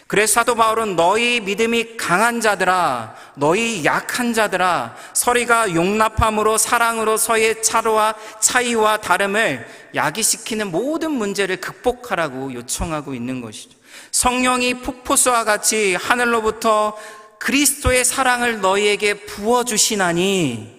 그래서 0.08 0.36
사도 0.36 0.56
바울은 0.56 0.96
너희 0.96 1.42
믿음이 1.42 1.98
강한 1.98 2.40
자들아, 2.40 3.16
너희 3.36 3.84
약한 3.84 4.34
자들아, 4.34 4.96
서리가 5.14 5.76
용납함으로 5.76 6.58
사랑으로 6.58 7.18
서의 7.18 7.62
차로와 7.62 8.16
차이와 8.40 8.98
다름을 9.02 9.68
야기시키는 9.96 10.72
모든 10.72 11.12
문제를 11.12 11.60
극복하라고 11.60 12.54
요청하고 12.54 13.14
있는 13.14 13.42
것이죠. 13.42 13.78
성령이 14.12 14.76
폭포수와 14.76 15.44
같이 15.44 15.96
하늘로부터 15.96 16.98
그리스도의 17.40 18.06
사랑을 18.06 18.62
너희에게 18.62 19.26
부어주시나니 19.26 20.78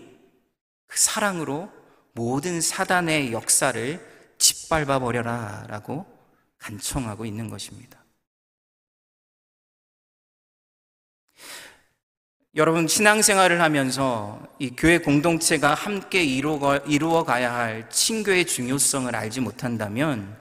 그 0.87 0.99
사랑으로 0.99 1.78
모든 2.19 2.61
사단의 2.61 3.33
역사를 3.33 4.35
짓밟아 4.39 4.99
버려라 4.99 5.65
라고 5.69 6.05
간청하고 6.59 7.25
있는 7.25 7.49
것입니다. 7.49 8.05
여러분, 12.57 12.89
신앙생활을 12.89 13.61
하면서 13.61 14.43
이 14.59 14.71
교회 14.71 14.99
공동체가 14.99 15.75
함께 15.75 16.25
이루어, 16.25 17.23
가야 17.23 17.55
할 17.55 17.89
친교의 17.89 18.47
중요성을 18.47 19.15
알지 19.15 19.41
못한다면 19.41 20.37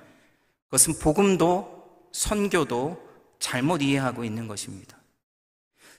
그것은 0.65 0.97
복음도 0.97 2.09
선교도 2.11 2.99
잘못 3.37 3.83
이해하고 3.83 4.23
있는 4.23 4.47
것입니다. 4.47 4.97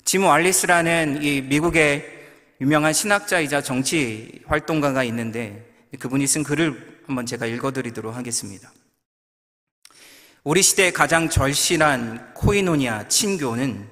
지무 0.04 0.28
알리스라는 0.28 1.22
이 1.22 1.42
미국의 1.42 2.18
유명한 2.60 2.92
신학자이자 2.92 3.62
정치 3.62 4.42
활동가가 4.46 5.04
있는데 5.04 5.67
그분이 5.98 6.26
쓴 6.26 6.42
글을 6.42 7.02
한번 7.06 7.24
제가 7.24 7.46
읽어드리도록 7.46 8.14
하겠습니다. 8.14 8.70
우리 10.44 10.62
시대의 10.62 10.92
가장 10.92 11.28
절실한 11.28 12.34
코이노니아 12.34 13.08
친교는 13.08 13.88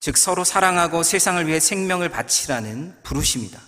즉 0.00 0.16
서로 0.16 0.44
사랑하고 0.44 1.02
세상을 1.02 1.46
위해 1.46 1.60
생명을 1.60 2.08
바치라는 2.08 2.94
부르심이다. 3.02 3.60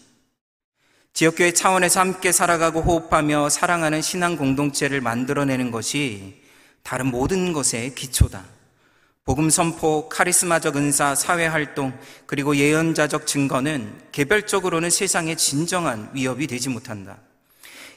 지역교회 1.13 1.53
차원에서 1.53 2.01
함께 2.01 2.33
살아가고 2.33 2.83
호흡하며 2.83 3.51
사랑하는 3.51 4.01
신앙 4.01 4.37
공동체를 4.37 5.01
만들어내는 5.01 5.71
것이 5.71 6.43
다른 6.83 7.07
모든 7.07 7.53
것의 7.53 7.95
기초다. 7.95 8.45
복음 9.25 9.51
선포, 9.51 10.09
카리스마적 10.09 10.77
은사, 10.77 11.15
사회 11.15 11.47
활동, 11.47 11.99
그리고 12.27 12.57
예언자적 12.57 13.27
증거는 13.27 14.09
개별적으로는 14.13 14.89
세상의 14.89 15.37
진정한 15.37 16.11
위협이 16.15 16.47
되지 16.47 16.69
못한다. 16.69 17.19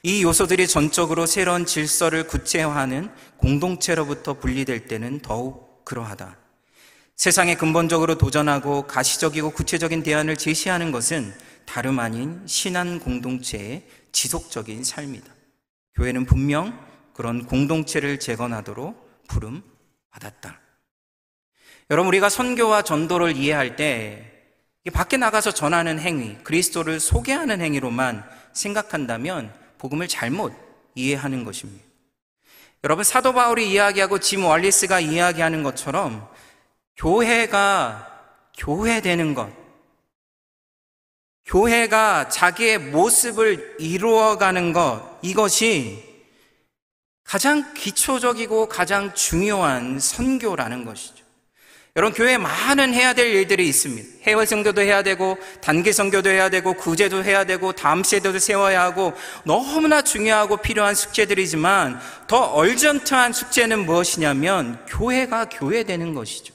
이 0.06 0.22
요소들이 0.22 0.68
전적으로 0.68 1.26
새로운 1.26 1.66
질서를 1.66 2.28
구체화하는 2.28 3.10
공동체로부터 3.38 4.34
분리될 4.34 4.86
때는 4.88 5.22
더욱 5.22 5.86
그러하다. 5.86 6.38
세상에 7.16 7.56
근본적으로 7.56 8.18
도전하고 8.18 8.86
가시적이고 8.86 9.52
구체적인 9.52 10.04
대안을 10.04 10.36
제시하는 10.36 10.92
것은 10.92 11.34
다름 11.66 12.00
아닌 12.00 12.42
신한 12.46 13.00
공동체의 13.00 13.88
지속적인 14.12 14.84
삶이다. 14.84 15.26
교회는 15.96 16.26
분명 16.26 16.78
그런 17.14 17.46
공동체를 17.46 18.20
재건하도록 18.20 19.28
부름 19.30 19.64
받았다. 20.12 20.60
여러분, 21.90 22.10
우리가 22.10 22.28
선교와 22.28 22.82
전도를 22.82 23.38
이해할 23.38 23.78
때 23.78 24.30
밖에 24.92 25.16
나가서 25.16 25.52
전하는 25.52 25.98
행위, 25.98 26.36
그리스도를 26.44 27.00
소개하는 27.00 27.62
행위로만 27.62 28.30
생각한다면 28.52 29.63
복음을 29.84 30.08
잘못 30.08 30.54
이해하는 30.96 31.44
것입니다. 31.44 31.84
여러분, 32.86 33.04
사도 33.04 33.34
바울이 33.34 33.70
이야기하고 33.70 34.20
짐 34.20 34.46
월리스가 34.46 35.02
이야기하는 35.02 35.62
것처럼 35.62 36.26
교회가 36.96 38.10
교회되는 38.58 39.34
것, 39.34 39.52
교회가 41.46 42.30
자기의 42.30 42.78
모습을 42.78 43.76
이루어가는 43.78 44.72
것, 44.72 45.20
이것이 45.22 46.02
가장 47.26 47.74
기초적이고 47.74 48.70
가장 48.70 49.14
중요한 49.14 50.00
선교라는 50.00 50.86
것이죠. 50.86 51.23
여러분 51.96 52.16
교회에 52.18 52.40
많은 52.40 52.92
해야 52.96 53.14
될 53.14 53.28
일들이 53.28 53.68
있습니다. 53.68 54.24
해외 54.24 54.48
성교도 54.48 54.82
해야 54.82 55.04
되고 55.04 55.38
단기 55.62 55.94
성교도 55.94 56.28
해야 56.28 56.50
되고 56.50 56.74
구제도 56.74 57.24
해야 57.24 57.46
되고 57.46 57.72
다음 57.72 58.04
세대도 58.04 58.40
세워야 58.40 58.82
하고 58.82 59.14
너무나 59.46 60.02
중요하고 60.02 60.58
필요한 60.58 60.96
숙제들이지만 60.96 62.00
더 62.28 62.40
얼전트한 62.40 63.34
숙제는 63.34 63.86
무엇이냐면 63.86 64.84
교회가 64.88 65.50
교회되는 65.50 66.16
것이죠. 66.16 66.52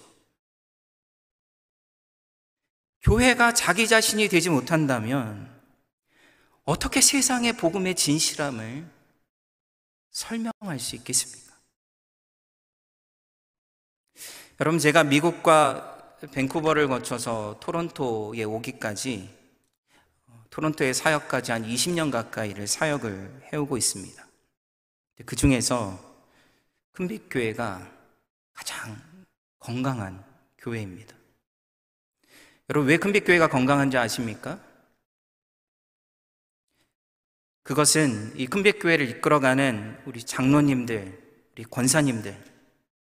교회가 3.02 3.54
자기 3.54 3.86
자신이 3.86 4.28
되지 4.28 4.50
못한다면 4.50 5.48
어떻게 6.64 7.00
세상의 7.00 7.52
복음의 7.52 7.94
진실함을 7.94 8.84
설명할 10.10 10.80
수 10.80 10.96
있겠습니까? 10.96 11.47
여러분 14.60 14.80
제가 14.80 15.04
미국과 15.04 16.16
밴쿠버를 16.32 16.88
거쳐서 16.88 17.60
토론토에 17.60 18.42
오기까지 18.42 19.32
토론토의 20.50 20.94
사역까지 20.94 21.52
한 21.52 21.62
20년 21.64 22.10
가까이를 22.10 22.66
사역을 22.66 23.50
해오고 23.52 23.76
있습니다. 23.76 24.26
그 25.24 25.36
중에서 25.36 25.96
큰빛 26.90 27.28
교회가 27.30 27.88
가장 28.52 29.00
건강한 29.60 30.24
교회입니다. 30.58 31.14
여러분, 32.70 32.88
왜 32.88 32.96
큰빛 32.96 33.24
교회가 33.24 33.48
건강한지 33.48 33.96
아십니까? 33.96 34.60
그것은 37.62 38.32
이 38.36 38.46
큰빛 38.46 38.80
교회를 38.82 39.08
이끌어가는 39.08 40.02
우리 40.06 40.24
장로님들, 40.24 41.52
우리 41.52 41.64
권사님들, 41.64 42.36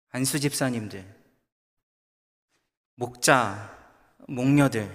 안수 0.09 0.39
집사님들, 0.39 1.14
목자, 2.95 3.77
목녀들, 4.27 4.89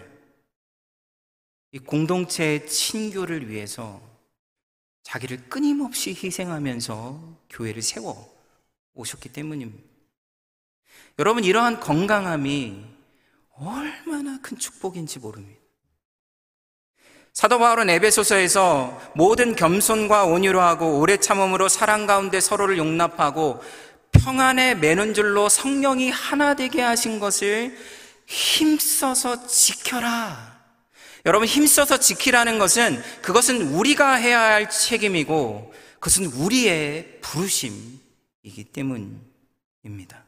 이 1.72 1.78
공동체의 1.78 2.66
친교를 2.66 3.48
위해서 3.48 4.00
자기를 5.02 5.48
끊임없이 5.48 6.10
희생하면서 6.10 7.38
교회를 7.50 7.82
세워 7.82 8.34
오셨기 8.94 9.30
때문입니다. 9.30 9.88
여러분, 11.18 11.44
이러한 11.44 11.80
건강함이 11.80 12.84
얼마나 13.50 14.40
큰 14.40 14.58
축복인지 14.58 15.18
모릅니다. 15.18 15.60
사도 17.32 17.58
바울은 17.58 17.88
에베소서에서 17.90 19.12
모든 19.14 19.54
겸손과 19.54 20.24
온유로 20.24 20.60
하고 20.60 20.98
오래 20.98 21.16
참음으로 21.16 21.68
사랑 21.68 22.06
가운데 22.06 22.40
서로를 22.40 22.76
용납하고 22.76 23.60
평안에 24.12 24.74
매는 24.74 25.14
줄로 25.14 25.48
성령이 25.48 26.10
하나 26.10 26.54
되게 26.54 26.82
하신 26.82 27.20
것을 27.20 27.76
힘써서 28.26 29.46
지켜라. 29.46 30.60
여러분 31.26 31.46
힘써서 31.46 31.98
지키라는 31.98 32.58
것은 32.58 33.02
그것은 33.22 33.74
우리가 33.74 34.14
해야 34.14 34.40
할 34.40 34.70
책임이고 34.70 35.74
그것은 35.94 36.26
우리의 36.26 37.18
부르심이기 37.20 38.64
때문입니다. 38.72 40.24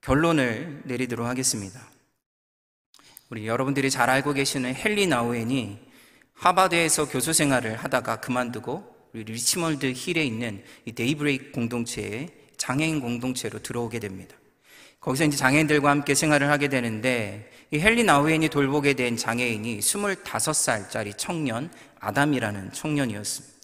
결론을 0.00 0.82
내리도록 0.84 1.26
하겠습니다. 1.26 1.88
우리 3.30 3.46
여러분들이 3.46 3.90
잘 3.90 4.10
알고 4.10 4.34
계시는 4.34 4.74
헨리 4.76 5.06
나우엔이 5.06 5.78
하버드에서 6.34 7.08
교수 7.08 7.32
생활을 7.32 7.76
하다가 7.76 8.20
그만두고 8.20 8.72
우리 8.72 9.22
Richmond 9.22 9.92
Hill에 9.94 10.24
있는 10.24 10.64
이 10.84 10.92
Daybreak 10.92 11.52
공동체에 11.52 12.28
장애인 12.56 13.00
공동체로 13.00 13.60
들어오게 13.60 14.00
됩니다. 14.00 14.34
거기서 14.98 15.26
이제 15.26 15.36
장애인들과 15.36 15.88
함께 15.88 16.16
생활을 16.16 16.50
하게 16.50 16.66
되는데 16.66 17.48
이 17.70 17.78
헨리 17.78 18.02
나우엔이 18.02 18.48
돌보게 18.48 18.94
된 18.94 19.16
장애인이 19.16 19.78
25살짜리 19.78 21.16
청년 21.16 21.70
아담이라는 22.00 22.72
청년이었습니다. 22.72 23.54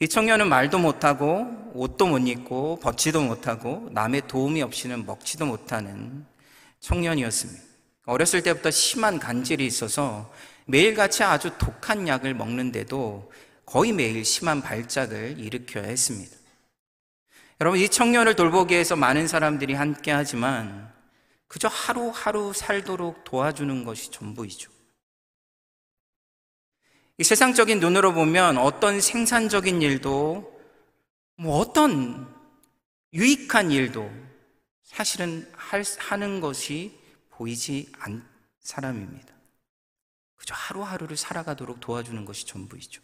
이 0.00 0.08
청년은 0.08 0.48
말도 0.48 0.80
못하고 0.80 1.46
옷도 1.72 2.08
못 2.08 2.18
입고 2.26 2.80
벗지도 2.80 3.22
못하고 3.22 3.88
남의 3.92 4.22
도움이 4.26 4.60
없이는 4.62 5.06
먹지도 5.06 5.46
못하는 5.46 6.26
청년이었습니다. 6.80 7.62
어렸을 8.06 8.42
때부터 8.42 8.72
심한 8.72 9.20
간질이 9.20 9.64
있어서 9.64 10.32
매일같이 10.66 11.22
아주 11.22 11.52
독한 11.58 12.08
약을 12.08 12.34
먹는데도 12.34 13.30
거의 13.66 13.92
매일 13.92 14.24
심한 14.24 14.60
발작을 14.60 15.38
일으켜야 15.38 15.84
했습니다. 15.84 16.36
여러분, 17.60 17.80
이 17.80 17.88
청년을 17.88 18.36
돌보기 18.36 18.74
위해서 18.74 18.96
많은 18.96 19.28
사람들이 19.28 19.74
함께 19.74 20.10
하지만 20.10 20.92
그저 21.46 21.68
하루하루 21.68 22.52
살도록 22.52 23.24
도와주는 23.24 23.84
것이 23.84 24.10
전부이죠. 24.10 24.72
이 27.16 27.22
세상적인 27.22 27.78
눈으로 27.78 28.12
보면 28.12 28.58
어떤 28.58 29.00
생산적인 29.00 29.82
일도 29.82 30.60
뭐 31.36 31.58
어떤 31.58 32.32
유익한 33.12 33.70
일도 33.70 34.10
사실은 34.82 35.48
할, 35.54 35.84
하는 35.98 36.40
것이 36.40 36.98
보이지 37.30 37.92
않 37.98 38.28
사람입니다. 38.60 39.32
그저 40.36 40.54
하루하루를 40.54 41.16
살아가도록 41.16 41.80
도와주는 41.80 42.24
것이 42.24 42.46
전부이죠. 42.46 43.00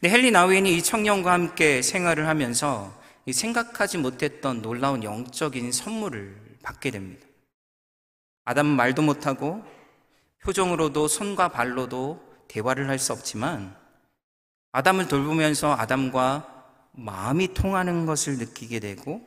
근데 0.00 0.14
헨리 0.14 0.30
나우엔이 0.30 0.76
이 0.76 0.82
청년과 0.82 1.32
함께 1.32 1.82
생활을 1.82 2.26
하면서 2.26 2.96
생각하지 3.30 3.98
못했던 3.98 4.62
놀라운 4.62 5.02
영적인 5.02 5.72
선물을 5.72 6.58
받게 6.62 6.90
됩니다. 6.90 7.26
아담은 8.44 8.74
말도 8.76 9.02
못하고 9.02 9.62
표정으로도 10.42 11.08
손과 11.08 11.48
발로도 11.48 12.24
대화를 12.48 12.88
할 12.88 12.98
수 12.98 13.12
없지만 13.12 13.76
아담을 14.72 15.08
돌보면서 15.08 15.74
아담과 15.74 16.54
마음이 16.92 17.54
통하는 17.54 18.06
것을 18.06 18.38
느끼게 18.38 18.80
되고 18.80 19.20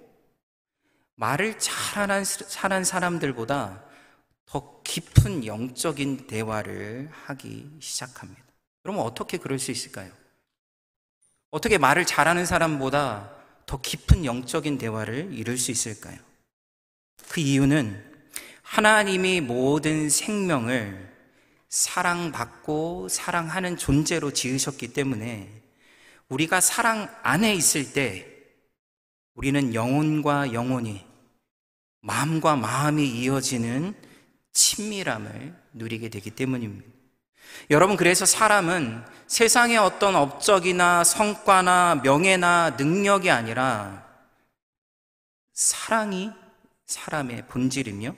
말을 1.15 1.59
잘하는 1.59 2.83
사람들보다 2.83 3.83
더 4.45 4.81
깊은 4.83 5.45
영적인 5.45 6.27
대화를 6.27 7.09
하기 7.11 7.77
시작합니다. 7.79 8.41
그러면 8.81 9.05
어떻게 9.05 9.37
그럴 9.37 9.59
수 9.59 9.71
있을까요? 9.71 10.11
어떻게 11.51 11.77
말을 11.77 12.05
잘하는 12.05 12.45
사람보다 12.45 13.29
더 13.65 13.81
깊은 13.81 14.25
영적인 14.25 14.77
대화를 14.77 15.29
이룰 15.33 15.57
수 15.57 15.71
있을까요? 15.71 16.17
그 17.29 17.39
이유는 17.41 18.11
하나님이 18.63 19.41
모든 19.41 20.09
생명을 20.09 21.11
사랑받고 21.69 23.09
사랑하는 23.09 23.77
존재로 23.77 24.31
지으셨기 24.31 24.93
때문에 24.93 25.61
우리가 26.29 26.61
사랑 26.61 27.13
안에 27.23 27.53
있을 27.53 27.93
때 27.93 28.27
우리는 29.33 29.73
영혼과 29.73 30.53
영혼이 30.53 31.05
마음과 32.01 32.55
마음이 32.55 33.07
이어지는 33.07 33.93
친밀함을 34.53 35.55
누리게 35.73 36.09
되기 36.09 36.31
때문입니다. 36.31 37.00
여러분, 37.69 37.95
그래서 37.95 38.25
사람은 38.25 39.03
세상의 39.27 39.77
어떤 39.77 40.15
업적이나 40.15 41.03
성과나 41.03 42.01
명예나 42.03 42.71
능력이 42.71 43.31
아니라 43.31 44.05
사랑이 45.53 46.31
사람의 46.85 47.47
본질이며 47.47 48.13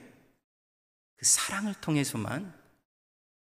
그 1.18 1.26
사랑을 1.26 1.76
통해서만 1.76 2.54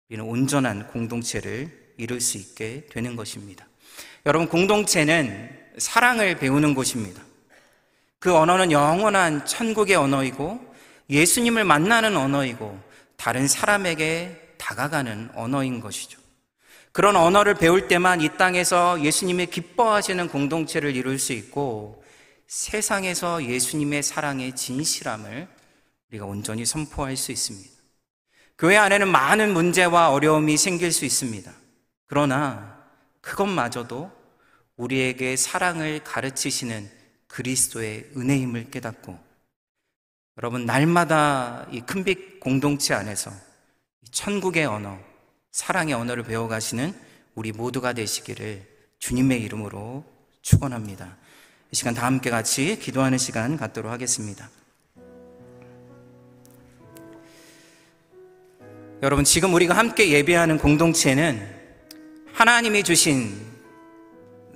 우리는 0.09 0.25
온전한 0.25 0.87
공동체를 0.89 1.95
이룰 1.97 2.21
수 2.21 2.37
있게 2.37 2.87
되는 2.91 3.17
것입니다. 3.17 3.67
여러분, 4.27 4.49
공동체는 4.49 5.67
사랑을 5.79 6.37
배우는 6.37 6.75
곳입니다. 6.75 7.23
그 8.19 8.35
언어는 8.35 8.73
영원한 8.73 9.47
천국의 9.47 9.97
언어이고 9.97 10.75
예수님을 11.09 11.64
만나는 11.64 12.17
언어이고 12.17 12.79
다른 13.17 13.47
사람에게 13.47 14.45
다가가는 14.59 15.31
언어인 15.35 15.81
것이죠. 15.81 16.21
그런 16.93 17.15
언어를 17.15 17.55
배울 17.55 17.89
때만 17.89 18.23
이 18.23 18.37
땅에서 18.37 19.03
예수님의 19.03 19.49
기뻐하시는 19.49 20.29
공동체를 20.29 20.97
이룰 20.97 21.19
수 21.19 21.33
있고 21.35 22.03
세상에서 22.47 23.45
예수님의 23.45 24.03
사랑의 24.03 24.57
진실함을 24.57 25.49
우리가 26.09 26.25
온전히 26.25 26.65
선포할 26.65 27.17
수 27.17 27.33
있습니다. 27.33 27.71
교회 28.59 28.77
안에는 28.77 29.09
많은 29.09 29.53
문제와 29.53 30.11
어려움이 30.11 30.57
생길 30.57 30.93
수 30.93 31.05
있습니다. 31.05 31.53
그러나 32.07 32.83
그것마저도 33.21 34.11
우리에게 34.77 35.37
사랑을 35.37 36.03
가르치시는 36.03 36.91
그리스도의 37.29 38.11
은혜임을 38.17 38.71
깨닫고 38.71 39.19
여러분 40.39 40.65
날마다 40.65 41.67
이 41.71 41.81
큰빛 41.81 42.41
공동체 42.41 42.95
안에서 42.95 43.31
천국의 44.11 44.67
언어, 44.67 44.99
사랑의 45.53 45.95
언어를 45.95 46.23
배워가시는 46.23 46.95
우리 47.35 47.53
모두가 47.53 47.93
되시기를 47.93 48.67
주님의 48.99 49.43
이름으로 49.43 50.05
축원합니다. 50.43 51.17
이 51.71 51.77
시간 51.77 51.95
다 51.95 52.07
함께 52.07 52.31
같이 52.31 52.79
기도하는 52.79 53.19
시간 53.19 53.57
갖도록 53.57 53.91
하겠습니다. 53.91 54.49
여러분 59.03 59.25
지금 59.25 59.53
우리가 59.53 59.77
함께 59.77 60.11
예배하는 60.11 60.59
공동체는 60.59 61.55
하나님이 62.33 62.83
주신 62.83 63.41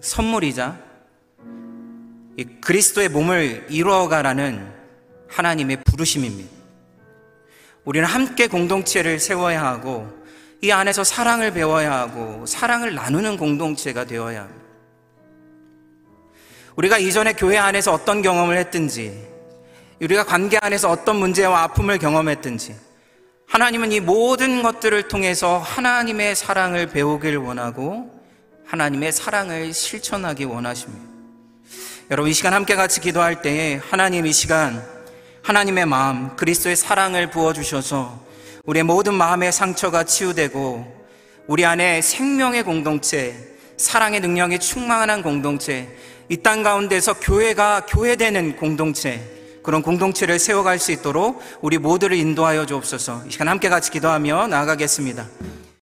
선물이자 0.01 0.81
그리스도의 2.63 3.11
몸을 3.11 3.67
이루어가라는 3.69 4.73
하나님의 5.29 5.83
부르심입니다. 5.85 6.60
우리는 7.85 8.07
함께 8.07 8.47
공동체를 8.47 9.18
세워야 9.18 9.64
하고 9.64 10.09
이 10.62 10.70
안에서 10.70 11.05
사랑을 11.05 11.53
배워야 11.53 11.93
하고 11.93 12.45
사랑을 12.47 12.95
나누는 12.95 13.37
공동체가 13.39 14.05
되어야 14.05 14.43
합니다. 14.43 14.61
우리가 16.76 16.99
이전에 16.99 17.33
교회 17.33 17.57
안에서 17.57 17.93
어떤 17.93 18.22
경험을 18.22 18.57
했든지 18.59 19.28
우리가 20.01 20.24
관계 20.24 20.59
안에서 20.61 20.91
어떤 20.91 21.16
문제와 21.16 21.62
아픔을 21.62 21.99
경험했든지 21.99 22.74
하나님은 23.47 23.93
이 23.93 24.01
모든 24.01 24.62
것들을 24.62 25.09
통해서 25.09 25.59
하나님의 25.59 26.37
사랑을 26.37 26.87
배우길 26.87 27.37
원하고 27.37 28.11
하나님의 28.64 29.12
사랑을 29.12 29.74
실천하기 29.74 30.45
원하십니다. 30.45 31.11
여러분 32.11 32.31
이 32.31 32.35
시간 32.35 32.53
함께 32.53 32.76
같이 32.76 33.01
기도할 33.01 33.43
때에 33.43 33.76
하나님 33.76 34.26
이 34.26 34.33
시간 34.33 34.83
하나님의 35.43 35.86
마음 35.86 36.36
그리스도의 36.36 36.76
사랑을 36.76 37.30
부어 37.30 37.53
주셔서 37.53 38.20
우리의 38.64 38.84
모든 38.84 39.14
마음의 39.14 39.53
상처가 39.53 40.05
치유되고 40.05 41.01
우리 41.47 41.64
안에 41.64 42.03
생명의 42.03 42.62
공동체 42.62 43.34
사랑의 43.76 44.20
능력이 44.20 44.59
충만한 44.59 45.22
공동체 45.22 45.88
이 46.28 46.36
땅 46.36 46.62
가운데서 46.62 47.14
교회가 47.14 47.86
교회되는 47.86 48.57
공동체 48.57 49.20
그런 49.64 49.82
공동체를 49.82 50.38
세워갈 50.38 50.78
수 50.78 50.93
있도록 50.93 51.43
우리 51.61 51.76
모두를 51.76 52.16
인도하여 52.16 52.66
주옵소서. 52.66 53.24
이 53.26 53.30
시간 53.30 53.49
함께 53.49 53.68
같이 53.68 53.91
기도하며 53.91 54.47
나아가겠습니다 54.47 55.26